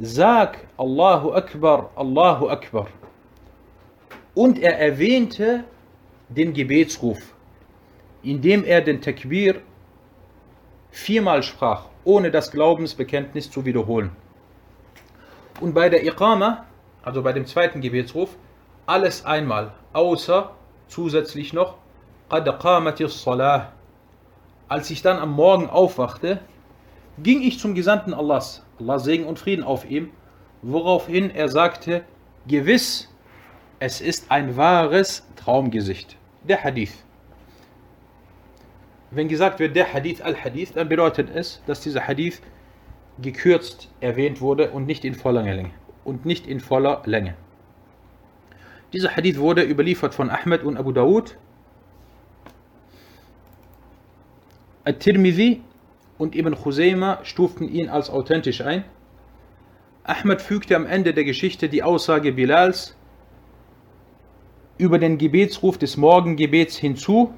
sag 0.00 0.66
Allahu 0.76 1.32
Akbar, 1.32 1.90
Allahu 1.94 2.48
Akbar. 2.48 2.88
Und 4.34 4.58
er 4.58 4.78
erwähnte 4.78 5.64
den 6.28 6.52
Gebetsruf, 6.52 7.18
indem 8.22 8.64
er 8.64 8.80
den 8.80 9.00
Takbir 9.00 9.62
viermal 10.90 11.42
sprach, 11.42 11.86
ohne 12.04 12.30
das 12.30 12.50
Glaubensbekenntnis 12.50 13.50
zu 13.50 13.64
wiederholen. 13.64 14.10
Und 15.60 15.74
bei 15.74 15.88
der 15.88 16.04
Iqama, 16.04 16.66
also 17.02 17.22
bei 17.22 17.32
dem 17.32 17.46
zweiten 17.46 17.80
Gebetsruf, 17.80 18.36
alles 18.86 19.24
einmal, 19.24 19.72
außer 19.92 20.54
zusätzlich 20.88 21.52
noch 21.52 21.76
Qad 22.28 22.46
Salah. 23.08 23.72
Als 24.68 24.90
ich 24.90 25.02
dann 25.02 25.18
am 25.18 25.32
Morgen 25.32 25.70
aufwachte, 25.70 26.40
ging 27.22 27.42
ich 27.42 27.58
zum 27.58 27.74
Gesandten 27.74 28.14
Allahs, 28.14 28.64
Allah 28.80 28.98
Segen 28.98 29.24
und 29.24 29.38
Frieden 29.38 29.64
auf 29.64 29.88
ihm, 29.88 30.10
woraufhin 30.62 31.30
er 31.30 31.48
sagte, 31.48 32.04
gewiss, 32.46 33.08
es 33.80 34.00
ist 34.00 34.30
ein 34.30 34.56
wahres 34.56 35.26
Traumgesicht 35.36 36.16
der 36.42 36.62
Hadith. 36.62 37.04
Wenn 39.10 39.28
gesagt 39.28 39.58
wird 39.58 39.74
der 39.74 39.92
Hadith 39.92 40.20
al-Hadith, 40.20 40.72
dann 40.74 40.88
bedeutet 40.88 41.30
es, 41.34 41.62
dass 41.66 41.80
dieser 41.80 42.06
Hadith 42.06 42.42
gekürzt 43.20 43.88
erwähnt 44.00 44.40
wurde 44.40 44.70
und 44.70 44.86
nicht 44.86 45.04
in 45.04 45.14
voller 45.14 45.42
Länge. 45.42 45.70
Und 46.04 46.26
nicht 46.26 46.46
in 46.46 46.60
voller 46.60 47.02
Länge. 47.04 47.34
Dieser 48.92 49.16
Hadith 49.16 49.38
wurde 49.38 49.62
überliefert 49.62 50.14
von 50.14 50.30
Ahmed 50.30 50.62
und 50.62 50.76
Abu 50.76 50.92
Dawud, 50.92 51.36
At-Tirmidhi 54.84 55.62
und 56.18 56.34
Ibn 56.34 56.54
Khuzaymah 56.54 57.20
stuften 57.22 57.68
ihn 57.68 57.88
als 57.88 58.10
authentisch 58.10 58.60
ein. 58.60 58.84
Ahmed 60.04 60.42
fügte 60.42 60.74
am 60.76 60.86
Ende 60.86 61.14
der 61.14 61.24
Geschichte 61.24 61.68
die 61.68 61.82
Aussage 61.82 62.32
Bilals 62.32 62.96
über 64.78 64.98
den 64.98 65.18
Gebetsruf 65.18 65.78
des 65.78 65.96
Morgengebets 65.96 66.76
hinzu. 66.76 67.34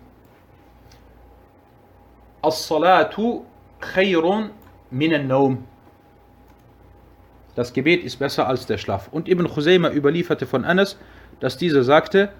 As-salatu 2.42 3.44
khayrun 3.80 4.50
min 4.90 5.26
naum 5.26 5.64
Das 7.54 7.72
Gebet 7.72 8.04
ist 8.04 8.16
besser 8.16 8.46
als 8.46 8.66
der 8.66 8.78
Schlaf. 8.78 9.08
Und 9.10 9.28
Ibn 9.28 9.46
Khuzayma 9.46 9.90
überlieferte 9.90 10.46
von 10.46 10.64
Anas, 10.64 10.98
dass 11.40 11.56
dieser 11.58 11.82
sagte, 11.82 12.30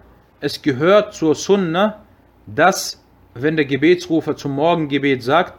es 0.41 0.63
gehört 0.63 1.13
zur 1.13 1.35
Sunna, 1.35 2.03
dass, 2.47 3.05
wenn 3.35 3.57
der 3.57 3.67
Gebetsrufer 3.67 4.37
zum 4.37 4.53
Morgengebet 4.53 5.23
sagt, 5.23 5.55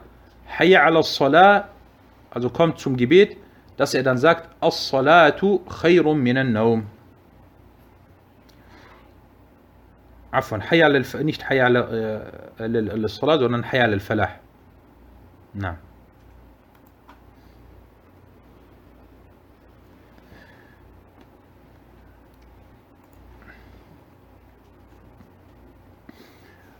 Hayya 0.57 0.83
ala 0.85 1.03
salah, 1.03 1.69
also 2.29 2.49
kommt 2.49 2.79
zum 2.79 2.97
Gebet, 2.97 3.37
dass 3.77 3.93
er 3.93 4.03
dann 4.03 4.17
sagt, 4.17 4.49
As-salatu 4.61 5.59
khayrum 5.81 6.21
minan 6.21 6.51
naum. 6.53 6.85
حي 10.33 10.83
على 10.83 10.97
الف... 10.97 11.15
nicht 11.17 11.43
على 11.51 11.79
آه، 11.79 12.67
لل- 12.67 13.01
للصلاة 13.01 13.37
sondern 13.37 13.65
على 13.75 13.93
الفلاح 13.93 14.39
نعم 15.55 15.75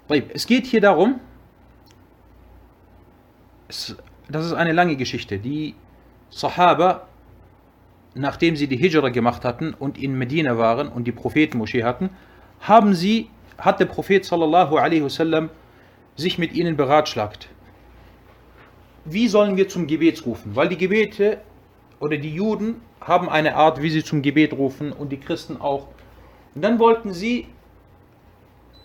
طيب 0.10 0.32
es 0.34 0.46
geht 0.48 0.66
hier 0.66 0.82
darum 0.82 1.20
das 4.32 4.46
ist 4.46 4.54
eine 4.54 4.72
lange 4.72 4.96
Geschichte 4.96 5.40
die 5.40 5.76
Sahaba 6.30 7.08
nachdem 8.14 8.56
sie 8.56 8.68
die 8.68 8.78
Hijra 8.78 9.10
gemacht 9.10 9.46
hatten 9.46 9.74
und 9.74 9.98
in 9.98 10.18
Medina 10.18 10.58
waren 10.58 10.90
und 10.90 11.06
die 11.06 11.12
Prophetenmoschee 11.12 11.84
hatten 11.84 12.10
haben 12.60 12.94
sie, 12.94 13.30
hat 13.58 13.80
der 13.80 13.86
Prophet 13.86 14.26
sallallahu 14.26 14.78
alaihi 14.78 15.04
wasallam 15.04 15.50
sich 16.16 16.38
mit 16.38 16.54
ihnen 16.54 16.76
beratschlagt. 16.78 17.50
Wie 19.06 19.28
sollen 19.28 19.58
wir 19.58 19.68
zum 19.68 19.88
Gebet 19.88 20.26
rufen? 20.26 20.56
Weil 20.56 20.70
die 20.70 20.78
Gebete 20.78 21.42
oder 22.00 22.18
die 22.18 22.34
Juden 22.34 22.82
haben 23.00 23.30
eine 23.30 23.56
Art, 23.56 23.82
wie 23.82 23.90
sie 23.90 24.04
zum 24.04 24.22
Gebet 24.22 24.54
rufen 24.54 24.92
und 24.92 25.12
die 25.12 25.20
Christen 25.20 25.60
auch. 25.60 25.88
Und 26.54 26.62
dann 26.62 26.78
wollten 26.78 27.14
sie 27.14 27.48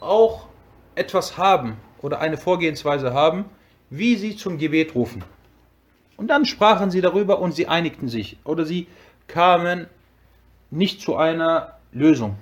auch 0.01 0.47
etwas 0.95 1.37
haben 1.37 1.77
oder 2.01 2.21
eine 2.21 2.39
Vorgehensweise 2.39 3.13
haben, 3.13 3.47
wie 3.91 4.17
sie 4.17 4.37
zum 4.37 4.57
Gebet 4.57 4.95
rufen. 4.95 5.23
Und 6.16 6.29
dann 6.29 6.46
sprachen 6.46 6.90
sie 6.90 7.00
darüber 7.00 7.38
und 7.40 7.52
sie 7.52 7.68
einigten 7.68 8.09
sich 8.09 8.38
oder 8.44 8.64
sie 8.64 8.87
kamen 9.29 9.87
nicht 10.70 11.00
zu 11.00 11.16
einer 11.16 11.74
Lösung. 11.92 12.37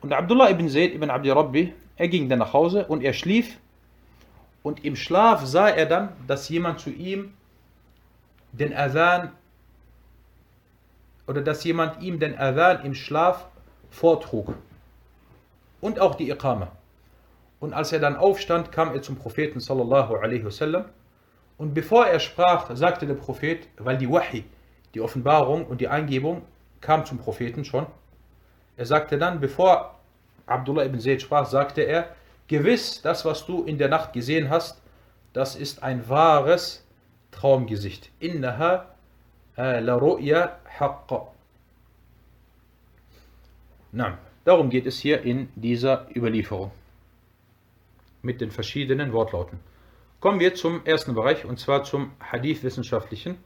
Und 0.00 0.12
Abdullah 0.12 0.50
ibn 0.50 0.68
Zayd 0.68 0.94
ibn 0.94 1.10
Abdi 1.10 1.30
Rabbi, 1.30 1.72
er 1.96 2.08
ging 2.08 2.28
dann 2.28 2.38
nach 2.38 2.52
Hause 2.52 2.86
und 2.86 3.02
er 3.02 3.12
schlief. 3.12 3.58
Und 4.62 4.84
im 4.84 4.96
Schlaf 4.96 5.44
sah 5.46 5.68
er 5.68 5.86
dann, 5.86 6.10
dass 6.26 6.48
jemand 6.48 6.80
zu 6.80 6.90
ihm 6.90 7.32
den 8.52 8.74
Adhan 8.74 9.32
oder 11.26 11.42
dass 11.42 11.64
jemand 11.64 12.02
ihm 12.02 12.18
den 12.18 12.38
Adhan 12.38 12.84
im 12.84 12.94
Schlaf 12.94 13.46
vortrug. 13.90 14.54
Und 15.80 16.00
auch 16.00 16.16
die 16.16 16.30
Iqama. 16.30 16.72
Und 17.60 17.72
als 17.72 17.92
er 17.92 18.00
dann 18.00 18.16
aufstand, 18.16 18.72
kam 18.72 18.94
er 18.94 19.02
zum 19.02 19.16
Propheten 19.16 19.60
sallallahu 19.60 20.16
alaihi 20.16 20.44
wasallam. 20.44 20.84
Und 21.58 21.74
bevor 21.74 22.06
er 22.06 22.20
sprach, 22.20 22.74
sagte 22.74 23.06
der 23.06 23.14
Prophet, 23.14 23.68
weil 23.76 23.98
die 23.98 24.08
Wahi, 24.08 24.44
die 24.94 25.00
Offenbarung 25.00 25.66
und 25.66 25.80
die 25.80 25.88
Eingebung 25.88 26.42
kam 26.80 27.04
zum 27.04 27.18
Propheten 27.18 27.64
schon, 27.64 27.86
er 28.76 28.86
sagte 28.86 29.18
dann, 29.18 29.40
bevor 29.40 29.98
Abdullah 30.46 30.84
ibn 30.84 31.00
Zayd 31.00 31.20
sprach, 31.20 31.46
sagte 31.46 31.82
er, 31.82 32.14
gewiss, 32.46 33.02
das, 33.02 33.24
was 33.24 33.44
du 33.44 33.64
in 33.64 33.76
der 33.76 33.88
Nacht 33.88 34.12
gesehen 34.12 34.48
hast, 34.48 34.80
das 35.32 35.56
ist 35.56 35.82
ein 35.82 36.08
wahres 36.08 36.86
Traumgesicht. 37.32 38.10
Innaha 38.20 38.86
äh, 39.56 39.80
la 39.80 39.96
ru'ya 39.96 40.52
haqqa. 40.78 41.26
Na, 43.92 44.18
darum 44.44 44.70
geht 44.70 44.86
es 44.86 44.98
hier 45.00 45.22
in 45.22 45.48
dieser 45.56 46.06
Überlieferung. 46.14 46.70
Mit 48.22 48.40
den 48.40 48.50
verschiedenen 48.50 49.12
Wortlauten. 49.12 49.58
Kommen 50.20 50.40
wir 50.40 50.52
zum 50.56 50.84
ersten 50.84 51.14
Bereich, 51.14 51.44
und 51.44 51.60
zwar 51.60 51.84
zum 51.84 52.10
Hadith-Wissenschaftlichen. 52.18 53.38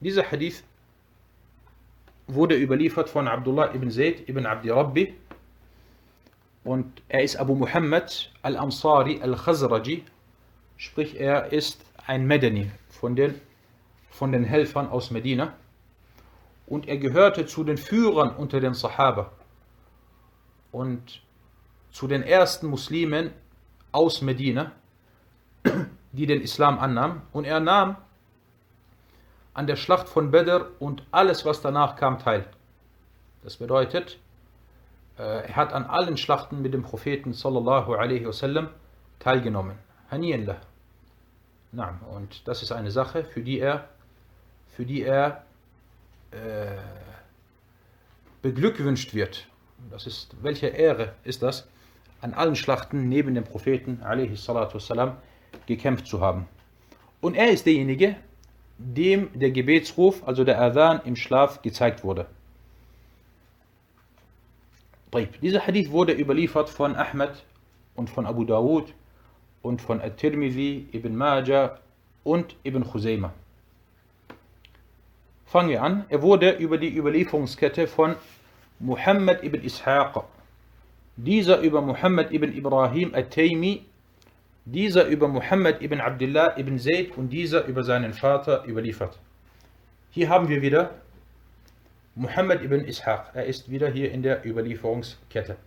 Dieser 0.00 0.30
Hadith 0.30 0.64
wurde 2.26 2.56
überliefert 2.56 3.10
von 3.10 3.28
Abdullah 3.28 3.74
ibn 3.74 3.90
Zayd 3.90 4.26
ibn 4.26 4.46
Abdi 4.46 4.70
Rabbi 4.70 5.14
und 6.64 7.02
er 7.08 7.24
ist 7.24 7.36
Abu 7.36 7.54
Muhammad 7.54 8.32
al-Ansari 8.40 9.20
al-Khazraji, 9.20 10.02
sprich 10.78 11.20
er 11.20 11.52
ist 11.52 11.84
ein 12.06 12.26
Medani 12.26 12.70
von 12.88 13.14
den, 13.14 13.38
von 14.10 14.32
den 14.32 14.44
Helfern 14.44 14.88
aus 14.88 15.10
Medina 15.10 15.52
und 16.66 16.88
er 16.88 16.96
gehörte 16.96 17.44
zu 17.44 17.64
den 17.64 17.76
Führern 17.76 18.34
unter 18.34 18.60
den 18.60 18.72
Sahaba 18.72 19.30
und 20.72 21.20
zu 21.92 22.08
den 22.08 22.22
ersten 22.22 22.66
Muslimen 22.68 23.30
aus 23.94 24.22
Medina, 24.22 24.72
die 26.12 26.26
den 26.26 26.40
Islam 26.40 26.78
annahmen 26.78 27.22
und 27.32 27.44
er 27.44 27.60
nahm 27.60 27.96
an 29.54 29.66
der 29.66 29.76
Schlacht 29.76 30.08
von 30.08 30.32
Badr 30.32 30.66
und 30.80 31.04
alles, 31.12 31.44
was 31.44 31.62
danach 31.62 31.94
kam, 31.94 32.18
teil. 32.18 32.44
Das 33.44 33.56
bedeutet, 33.56 34.18
äh, 35.16 35.46
er 35.46 35.56
hat 35.56 35.72
an 35.72 35.84
allen 35.84 36.16
Schlachten 36.16 36.60
mit 36.60 36.74
dem 36.74 36.82
Propheten 36.82 37.32
sallallahu 37.32 37.94
alaihi 37.94 38.26
wasallam 38.26 38.68
teilgenommen. 39.20 39.78
Haniyanlah. 40.10 40.56
Naam. 41.70 42.00
Und 42.10 42.48
das 42.48 42.62
ist 42.62 42.72
eine 42.72 42.90
Sache, 42.90 43.24
für 43.24 43.42
die 43.42 43.60
er, 43.60 43.88
für 44.68 44.84
die 44.84 45.02
er 45.02 45.44
äh, 46.32 46.78
beglückwünscht 48.42 49.14
wird. 49.14 49.46
Das 49.90 50.06
ist, 50.06 50.34
welche 50.42 50.66
Ehre 50.66 51.14
ist 51.22 51.42
das, 51.42 51.68
an 52.24 52.32
allen 52.32 52.56
Schlachten 52.56 53.10
neben 53.10 53.34
dem 53.34 53.44
Propheten 53.44 54.00
wasallam 54.02 55.16
gekämpft 55.66 56.06
zu 56.06 56.22
haben. 56.22 56.48
Und 57.20 57.34
er 57.34 57.50
ist 57.50 57.66
derjenige, 57.66 58.16
dem 58.78 59.28
der 59.34 59.50
Gebetsruf, 59.50 60.26
also 60.26 60.42
der 60.42 60.58
Adhan 60.58 61.02
im 61.04 61.16
Schlaf 61.16 61.60
gezeigt 61.60 62.02
wurde. 62.02 62.26
Dieser 65.42 65.66
Hadith 65.66 65.90
wurde 65.90 66.12
überliefert 66.12 66.70
von 66.70 66.96
Ahmed 66.96 67.44
und 67.94 68.08
von 68.08 68.24
Abu 68.26 68.44
Dawud 68.44 68.92
und 69.62 69.82
von 69.82 70.00
At-Tirmidhi, 70.00 70.88
Ibn 70.92 71.14
Majah 71.14 71.78
und 72.24 72.56
Ibn 72.64 72.84
Khuzayma. 72.84 73.32
Fangen 75.44 75.68
wir 75.68 75.82
an. 75.82 76.04
Er 76.08 76.22
wurde 76.22 76.52
über 76.52 76.78
die 76.78 76.96
Überlieferungskette 76.96 77.86
von 77.86 78.16
Muhammad 78.80 79.44
ibn 79.44 79.62
Ishaq, 79.62 80.24
dieser 81.17 81.59
über 81.61 81.81
Muhammad 81.81 82.31
ibn 82.31 82.51
Ibrahim 82.53 83.13
At-Taymi 83.13 83.85
dieser 84.65 85.07
über 85.07 85.27
Muhammad 85.27 85.81
ibn 85.81 85.99
Abdullah 85.99 86.57
ibn 86.57 86.77
Zayd 86.77 87.17
und 87.17 87.29
dieser 87.29 87.65
über 87.65 87.83
seinen 87.83 88.13
Vater 88.13 88.65
überliefert. 88.67 89.19
Hier 90.11 90.29
haben 90.29 90.47
wir 90.47 90.61
wieder 90.61 90.95
Muhammad 92.15 92.63
ibn 92.63 92.85
Ishaq. 92.85 93.31
Er 93.33 93.45
ist 93.45 93.69
wieder 93.69 93.89
hier 93.89 94.11
in 94.11 94.21
der 94.21 94.45
Überlieferungskette. 94.45 95.57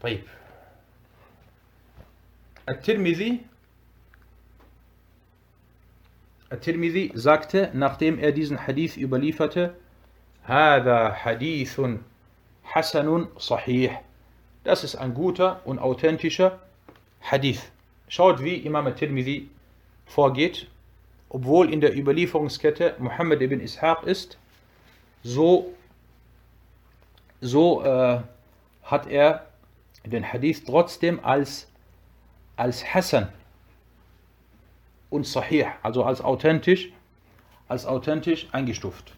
طيب. 0.00 0.24
At-Tirmidhi 2.66 3.40
At-Tirmidhi 6.50 7.12
sagte, 7.14 7.70
nachdem 7.72 8.18
er 8.18 8.32
diesen 8.32 8.66
Hadith 8.66 8.96
überlieferte, 8.96 9.74
هذا 10.42 11.12
حديث 11.12 11.80
حسن 12.64 13.26
صحيح 13.38 14.02
das 14.66 14.82
ist 14.82 14.96
ein 14.96 15.14
guter 15.14 15.60
und 15.64 15.78
authentischer 15.78 16.58
Hadith. 17.20 17.70
Schaut, 18.08 18.42
wie 18.42 18.56
Imam 18.56 18.84
al-Tirmidhi 18.86 19.48
vorgeht. 20.06 20.66
Obwohl 21.28 21.72
in 21.72 21.80
der 21.80 21.96
Überlieferungskette 21.96 22.96
Muhammad 22.98 23.40
ibn 23.42 23.60
Ishaq 23.60 24.02
ist, 24.02 24.38
so, 25.22 25.72
so 27.40 27.84
äh, 27.84 28.20
hat 28.82 29.06
er 29.06 29.46
den 30.04 30.24
Hadith 30.32 30.64
trotzdem 30.64 31.24
als, 31.24 31.68
als 32.56 32.84
Hassan 32.84 33.28
und 35.10 35.26
Sahih, 35.26 35.66
also 35.84 36.02
als 36.02 36.20
authentisch, 36.20 36.90
als 37.68 37.86
authentisch 37.86 38.48
eingestuft. 38.50 39.12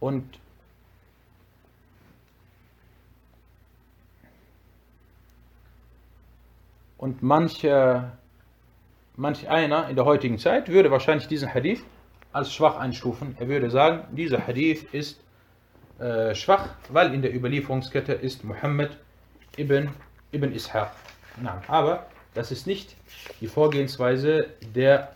Und 0.00 0.38
Und 6.98 7.22
manch, 7.22 7.64
manch 9.16 9.48
einer 9.48 9.88
in 9.88 9.94
der 9.94 10.04
heutigen 10.04 10.36
Zeit 10.36 10.68
würde 10.68 10.90
wahrscheinlich 10.90 11.28
diesen 11.28 11.52
Hadith 11.54 11.82
als 12.32 12.52
schwach 12.52 12.76
einstufen. 12.76 13.36
Er 13.38 13.48
würde 13.48 13.70
sagen, 13.70 14.04
dieser 14.16 14.44
Hadith 14.44 14.82
ist 14.92 15.20
äh, 16.00 16.34
schwach, 16.34 16.70
weil 16.88 17.14
in 17.14 17.22
der 17.22 17.34
Überlieferungskette 17.34 18.12
ist 18.12 18.44
Muhammad 18.44 18.96
ibn, 19.56 19.90
ibn 20.32 20.52
Ishaq. 20.52 20.90
Na, 21.40 21.62
aber 21.68 22.06
das 22.34 22.50
ist 22.50 22.66
nicht 22.66 22.96
die 23.40 23.46
Vorgehensweise 23.46 24.48
der, 24.74 25.12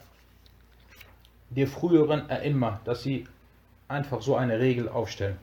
der 1.50 1.66
früheren 1.66 2.28
Immer, 2.30 2.80
dass 2.84 3.02
sie 3.02 3.26
einfach 3.91 4.21
so 4.21 4.35
eine 4.35 4.59
Regel 4.59 4.89
aufstellen. 4.89 5.37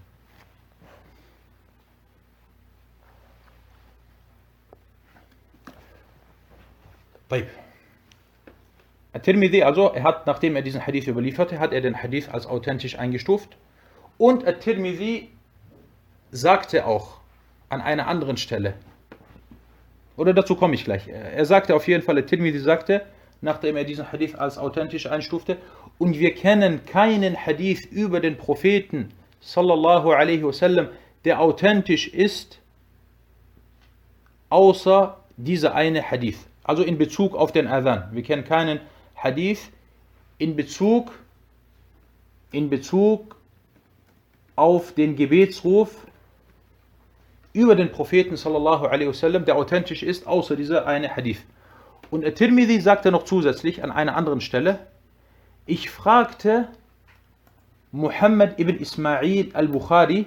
طيب. 7.30 7.46
At-Tirmidhi, 9.12 9.62
also, 9.62 9.92
er 9.92 10.02
hat, 10.02 10.26
nachdem 10.26 10.56
er 10.56 10.62
diesen 10.62 10.84
Hadith 10.84 11.06
überlieferte, 11.06 11.60
hat 11.60 11.72
er 11.72 11.80
den 11.80 12.02
Hadith 12.02 12.28
als 12.28 12.46
authentisch 12.46 12.98
eingestuft. 12.98 13.56
Und 14.18 14.46
At-Tirmidhi 14.46 15.30
sagte 16.32 16.84
auch 16.84 17.18
an 17.68 17.80
einer 17.80 18.08
anderen 18.08 18.36
Stelle, 18.36 18.74
oder 20.16 20.32
dazu 20.32 20.56
komme 20.56 20.74
ich 20.74 20.84
gleich. 20.84 21.08
Er 21.08 21.44
sagte 21.44 21.74
auf 21.74 21.86
jeden 21.86 22.02
Fall, 22.02 22.18
At-Tirmidhi 22.18 22.58
sagte, 22.58 23.02
nachdem 23.40 23.76
er 23.76 23.84
diesen 23.84 24.10
Hadith 24.10 24.34
als 24.34 24.58
authentisch 24.58 25.06
einstufte, 25.06 25.58
und 25.99 26.17
wir 26.17 26.33
kennen 26.33 26.85
keinen 26.85 27.45
Hadith 27.45 27.85
über 27.91 28.21
den 28.21 28.37
Propheten, 28.37 29.09
sallallahu 29.41 30.11
alaihi 30.11 30.43
wasallam, 30.43 30.87
der 31.25 31.39
authentisch 31.39 32.07
ist, 32.07 32.59
außer 34.49 35.17
dieser 35.37 35.75
eine 35.75 36.01
Hadith. 36.01 36.39
Also 36.63 36.83
in 36.83 36.97
Bezug 36.97 37.35
auf 37.35 37.51
den 37.51 37.67
Adhan. 37.67 38.09
Wir 38.13 38.23
kennen 38.23 38.45
keinen 38.45 38.79
Hadith 39.15 39.69
in 40.37 40.55
Bezug, 40.55 41.11
in 42.51 42.69
Bezug 42.69 43.35
auf 44.55 44.93
den 44.93 45.15
Gebetsruf 45.15 46.07
über 47.51 47.75
den 47.75 47.91
Propheten 47.91 48.37
sallallahu 48.37 48.85
alaihi 48.85 49.09
wasallam, 49.09 49.43
der 49.43 49.57
authentisch 49.57 50.03
ist, 50.03 50.27
außer 50.27 50.55
dieser 50.55 50.87
eine 50.87 51.15
Hadith. 51.15 51.43
Und 52.09 52.25
At-Tirmidhi 52.25 52.79
sagte 52.79 53.11
noch 53.11 53.23
zusätzlich 53.23 53.83
an 53.83 53.91
einer 53.91 54.15
anderen 54.15 54.39
Stelle, 54.39 54.79
ich 55.69 55.91
fragte 55.91 56.67
Muhammad 57.91 58.59
ibn 58.59 58.75
Ismail 58.77 59.51
al-Bukhari 59.53 60.25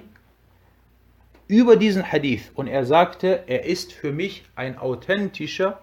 über 1.48 1.76
diesen 1.76 2.10
Hadith 2.10 2.50
und 2.54 2.68
er 2.68 2.86
sagte, 2.86 3.42
er 3.48 3.64
ist 3.64 3.92
für 3.92 4.12
mich 4.12 4.44
ein 4.54 4.78
authentischer 4.78 5.80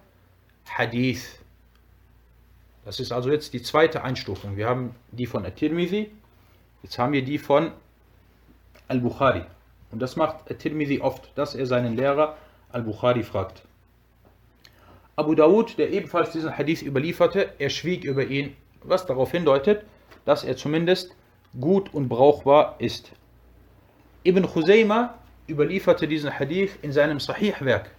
Hadith. 0.69 1.39
Das 2.85 3.01
ist 3.01 3.11
also 3.11 3.29
jetzt 3.29 3.53
die 3.53 3.61
zweite 3.61 4.01
Einstufung. 4.03 4.55
Wir 4.55 4.67
haben 4.67 4.95
die 5.11 5.25
von 5.25 5.45
At-Tirmidhi, 5.45 6.09
jetzt 6.81 6.97
haben 6.97 7.11
wir 7.11 7.23
die 7.23 7.37
von 7.37 7.71
Al-Bukhari. 8.87 9.43
Und 9.91 9.99
das 9.99 10.15
macht 10.15 10.49
At-Tirmidhi 10.49 11.01
oft, 11.01 11.31
dass 11.35 11.53
er 11.53 11.65
seinen 11.65 11.97
Lehrer 11.97 12.37
Al-Bukhari 12.71 13.23
fragt. 13.23 13.63
Abu 15.17 15.35
Dawud, 15.35 15.77
der 15.77 15.91
ebenfalls 15.91 16.31
diesen 16.31 16.57
Hadith 16.57 16.81
überlieferte, 16.81 17.53
er 17.59 17.69
schwieg 17.69 18.05
über 18.05 18.25
ihn, 18.25 18.55
was 18.83 19.05
darauf 19.05 19.31
hindeutet, 19.31 19.83
dass 20.25 20.43
er 20.43 20.57
zumindest 20.57 21.15
gut 21.59 21.93
und 21.93 22.09
brauchbar 22.09 22.75
ist. 22.79 23.11
Ibn 24.23 24.45
Khuzayma 24.45 25.15
überlieferte 25.47 26.07
diesen 26.07 26.37
Hadith 26.37 26.77
in 26.81 26.91
seinem 26.91 27.19
Sahih-Werk. 27.19 27.89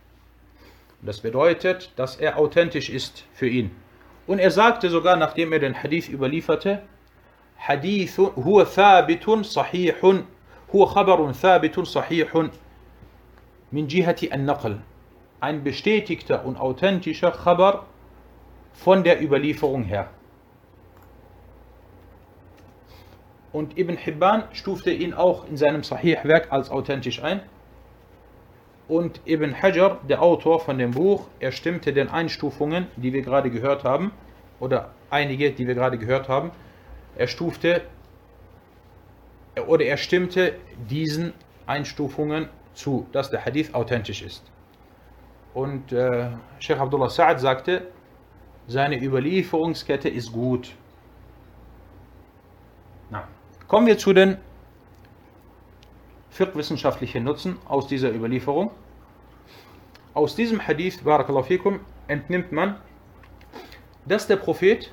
Das 1.02 1.20
bedeutet, 1.20 1.90
dass 1.96 2.16
er 2.16 2.38
authentisch 2.38 2.90
ist 2.90 3.24
für 3.32 3.48
ihn. 3.48 3.70
Und 4.26 4.38
er 4.38 4.50
sagte 4.50 4.90
sogar, 4.90 5.16
nachdem 5.16 5.52
er 5.52 5.58
den 5.58 5.74
Hadith 5.74 6.08
überlieferte, 6.08 6.82
Hadith 7.56 8.18
huwa 8.18 8.64
thabitun 8.64 9.44
sahihun, 9.44 10.24
huwa 10.72 10.92
khabarun 10.92 11.34
thabitun 11.34 11.84
sahihun 11.84 12.50
min 13.70 13.88
jihati 13.88 14.30
an-naql. 14.30 14.78
Ein 15.40 15.64
bestätigter 15.64 16.44
und 16.44 16.58
authentischer 16.58 17.32
Khabar 17.32 17.86
von 18.74 19.02
der 19.02 19.22
Überlieferung 19.22 19.84
her. 19.84 20.10
Und 23.52 23.76
Ibn 23.78 23.96
Hibban 23.96 24.44
stufte 24.52 24.90
ihn 24.90 25.12
auch 25.12 25.46
in 25.48 25.56
seinem 25.56 25.82
Sahih-Werk 25.82 26.52
als 26.52 26.70
authentisch 26.70 27.22
ein. 27.22 27.42
Und 28.88 29.20
Ibn 29.24 29.60
Hajar, 29.60 30.00
der 30.08 30.22
Autor 30.22 30.60
von 30.60 30.78
dem 30.78 30.92
Buch, 30.92 31.26
er 31.40 31.52
stimmte 31.52 31.92
den 31.92 32.08
Einstufungen, 32.08 32.86
die 32.96 33.12
wir 33.12 33.22
gerade 33.22 33.50
gehört 33.50 33.84
haben, 33.84 34.12
oder 34.60 34.90
einige, 35.10 35.52
die 35.52 35.66
wir 35.66 35.74
gerade 35.74 35.98
gehört 35.98 36.28
haben, 36.28 36.50
er 37.16 37.26
stufte 37.26 37.82
oder 39.66 39.84
er 39.84 39.96
stimmte 39.96 40.54
diesen 40.88 41.32
Einstufungen 41.66 42.48
zu, 42.74 43.06
dass 43.12 43.30
der 43.30 43.44
Hadith 43.44 43.74
authentisch 43.74 44.22
ist. 44.22 44.44
Und 45.54 45.92
äh, 45.92 46.30
Sheikh 46.60 46.80
Abdullah 46.80 47.08
Sa'ad 47.08 47.38
sagte, 47.38 47.88
seine 48.68 49.02
Überlieferungskette 49.02 50.08
ist 50.08 50.32
gut. 50.32 50.72
Kommen 53.70 53.86
wir 53.86 53.98
zu 53.98 54.12
den 54.12 54.36
fiqh-wissenschaftlichen 56.30 57.22
Nutzen 57.22 57.56
aus 57.68 57.86
dieser 57.86 58.12
Überlieferung. 58.12 58.72
Aus 60.12 60.34
diesem 60.34 60.66
Hadith, 60.66 61.04
Barakallahu 61.04 61.44
fikum, 61.44 61.78
entnimmt 62.08 62.50
man, 62.50 62.80
dass 64.06 64.26
der 64.26 64.38
Prophet, 64.38 64.92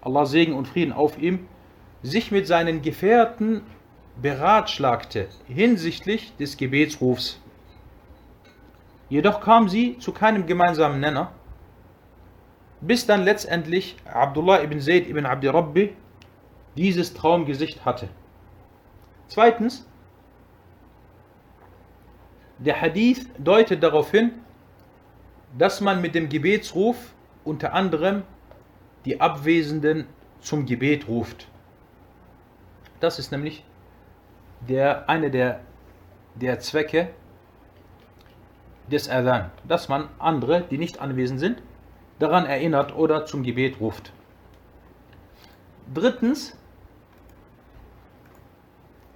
Allah 0.00 0.24
Segen 0.24 0.54
und 0.54 0.66
Frieden 0.66 0.94
auf 0.94 1.18
ihm, 1.18 1.46
sich 2.02 2.30
mit 2.30 2.46
seinen 2.46 2.80
Gefährten 2.80 3.60
beratschlagte 4.16 5.28
hinsichtlich 5.46 6.34
des 6.38 6.56
Gebetsrufs. 6.56 7.38
Jedoch 9.10 9.42
kam 9.42 9.68
sie 9.68 9.98
zu 9.98 10.12
keinem 10.12 10.46
gemeinsamen 10.46 11.00
Nenner, 11.00 11.32
bis 12.80 13.04
dann 13.04 13.24
letztendlich 13.24 13.96
Abdullah 14.06 14.62
ibn 14.62 14.80
Zayd 14.80 15.06
ibn 15.06 15.26
Abdi 15.26 15.48
Rabbi 15.48 15.94
dieses 16.76 17.14
Traumgesicht 17.14 17.84
hatte. 17.84 18.08
Zweitens, 19.28 19.86
der 22.58 22.80
Hadith 22.80 23.26
deutet 23.38 23.82
darauf 23.82 24.10
hin, 24.10 24.32
dass 25.56 25.80
man 25.80 26.00
mit 26.00 26.14
dem 26.14 26.28
Gebetsruf 26.28 26.96
unter 27.44 27.72
anderem 27.72 28.22
die 29.04 29.20
Abwesenden 29.20 30.06
zum 30.40 30.66
Gebet 30.66 31.08
ruft. 31.08 31.48
Das 33.00 33.18
ist 33.18 33.32
nämlich 33.32 33.64
der, 34.68 35.08
eine 35.08 35.30
der, 35.30 35.60
der 36.34 36.60
Zwecke 36.60 37.08
des 38.90 39.08
Adhan, 39.08 39.50
dass 39.66 39.88
man 39.88 40.08
andere, 40.18 40.62
die 40.62 40.78
nicht 40.78 41.00
anwesend 41.00 41.40
sind, 41.40 41.62
daran 42.18 42.44
erinnert 42.44 42.94
oder 42.94 43.24
zum 43.24 43.42
Gebet 43.42 43.80
ruft. 43.80 44.12
Drittens, 45.92 46.56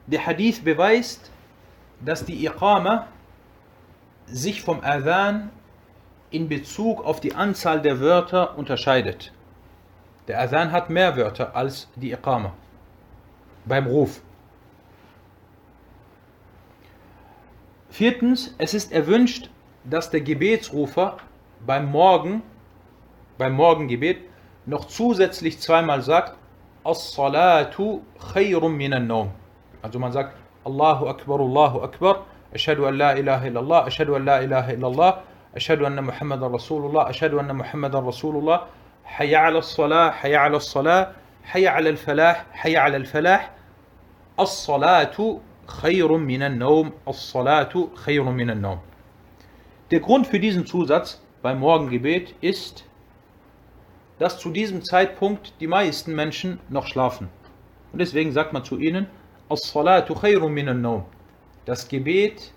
der 0.07 0.27
Hadith 0.27 0.63
beweist, 0.65 1.31
dass 2.01 2.25
die 2.25 2.45
Iqama 2.45 3.07
sich 4.27 4.63
vom 4.63 4.81
Adhan 4.83 5.51
in 6.31 6.49
Bezug 6.49 7.05
auf 7.05 7.21
die 7.21 7.35
Anzahl 7.35 7.81
der 7.81 8.01
Wörter 8.01 8.59
unterscheidet. 8.59 9.33
Der 10.29 10.41
Adhan 10.41 10.73
hat 10.73 10.91
mehr 10.91 11.17
Wörter 11.17 11.55
als 11.55 11.89
die 11.97 12.13
Iqama 12.13 12.53
beim 13.65 13.87
Ruf. 13.87 14.21
Viertens, 17.89 18.55
es 18.59 18.75
ist 18.75 18.93
erwünscht, 18.93 19.51
dass 19.85 20.11
der 20.11 20.21
Gebetsrufer 20.21 21.19
beim 21.65 21.91
Morgen, 21.91 22.43
beim 23.39 23.53
Morgengebet, 23.55 24.19
noch 24.67 24.87
zusätzlich 24.87 25.61
zweimal 25.61 26.03
sagt, 26.03 26.37
As-salatu 26.83 28.03
khayrum 28.33 28.77
minan 28.77 29.07
nawm. 29.07 29.31
Also 29.85 29.99
man 29.99 30.13
sagt 30.13 30.35
Allahu 30.65 31.09
Akbar, 31.09 31.41
Allahu 31.41 31.81
Akbar, 31.83 32.25
Ashadu 32.55 32.87
an 32.89 32.97
la 32.97 33.13
ilaha 33.13 33.47
illallah, 33.47 33.87
Ashadu 33.87 34.17
an 34.17 34.25
la 34.25 34.39
ilaha 34.39 34.73
illallah, 34.73 35.23
Ashadu 35.55 35.85
anna 35.85 36.01
Muhammadan 36.01 36.51
Rasulullah, 36.51 37.11
Ashadu 37.11 37.39
anna 37.39 37.53
Muhammadan 37.53 38.03
Rasulullah, 38.03 38.67
Hayya 39.07 39.49
ala 39.49 39.63
salah, 39.63 40.15
Hayya 40.23 40.47
ala 40.47 40.59
salah, 40.59 41.13
Hayya 41.53 41.77
ala 41.77 41.91
al-falah, 41.91 42.47
Hayya 42.63 42.83
ala 42.83 42.97
al-falah, 42.97 43.51
As-salatu 44.39 45.43
khayrun 45.67 46.25
minan 46.25 46.59
naum, 46.59 46.95
As-salatu 47.07 47.91
khayrun 47.95 48.35
minan 48.35 48.63
naum. 48.63 48.79
Der 49.91 50.01
Grund 50.01 50.27
für 50.27 50.41
diesen 50.41 50.65
Zusatz 50.65 51.21
beim 51.43 51.61
Morgengebet 51.61 52.35
ist, 52.41 52.87
dass 54.19 54.39
zu 54.39 54.49
diesem 54.49 54.83
Zeitpunkt 54.83 55.53
die 55.61 55.67
meisten 55.67 56.15
Menschen 56.15 56.59
noch 56.71 56.87
schlafen. 56.87 57.29
Und 57.93 57.99
deswegen 57.99 58.33
sagt 58.33 58.55
man 58.55 58.65
zu 58.65 58.79
ihnen 58.79 59.09
das 61.67 61.89
Gebet 61.89 62.53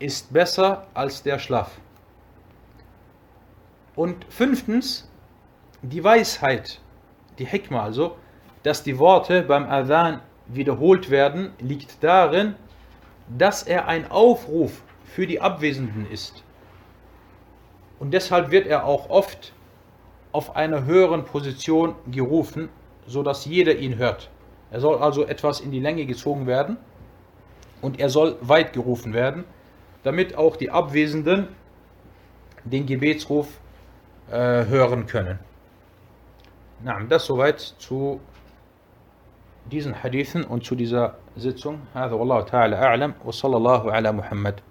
ist 0.00 0.32
besser 0.32 0.86
als 0.92 1.22
der 1.22 1.38
Schlaf. 1.38 1.78
Und 3.94 4.24
fünftens, 4.28 5.08
die 5.82 6.02
Weisheit, 6.02 6.80
die 7.38 7.46
Hikmah 7.46 7.82
also, 7.82 8.16
dass 8.64 8.82
die 8.82 8.98
Worte 8.98 9.42
beim 9.42 9.64
Adhan 9.64 10.20
wiederholt 10.48 11.10
werden, 11.10 11.52
liegt 11.60 12.02
darin, 12.02 12.56
dass 13.28 13.62
er 13.62 13.86
ein 13.86 14.10
Aufruf 14.10 14.82
für 15.04 15.26
die 15.26 15.40
Abwesenden 15.40 16.10
ist. 16.10 16.42
Und 17.98 18.12
deshalb 18.12 18.50
wird 18.50 18.66
er 18.66 18.84
auch 18.84 19.08
oft 19.10 19.52
auf 20.32 20.56
einer 20.56 20.84
höheren 20.84 21.24
Position 21.24 21.94
gerufen, 22.10 22.68
sodass 23.06 23.44
jeder 23.44 23.76
ihn 23.76 23.96
hört. 23.96 24.28
Er 24.71 24.79
soll 24.79 24.97
also 24.97 25.25
etwas 25.25 25.59
in 25.59 25.71
die 25.71 25.79
Länge 25.79 26.05
gezogen 26.05 26.47
werden 26.47 26.77
und 27.81 27.99
er 27.99 28.09
soll 28.09 28.37
weit 28.41 28.73
gerufen 28.73 29.13
werden, 29.13 29.43
damit 30.03 30.35
auch 30.37 30.55
die 30.55 30.71
Abwesenden 30.71 31.47
den 32.63 32.85
Gebetsruf 32.85 33.59
äh, 34.29 34.65
hören 34.65 35.07
können. 35.07 35.39
Na, 36.83 36.99
das 37.03 37.25
soweit 37.25 37.59
zu 37.59 38.19
diesen 39.71 40.03
Hadithen 40.03 40.43
und 40.43 40.63
zu 40.63 40.75
dieser 40.75 41.15
Sitzung. 41.35 41.81
هذا 41.93 42.13
والله 42.13 42.41
تعالى 42.41 42.75
أعلم 42.75 43.13
وصلى 43.25 43.57
الله 43.57 43.91
على 43.91 44.11
محمد 44.11 44.61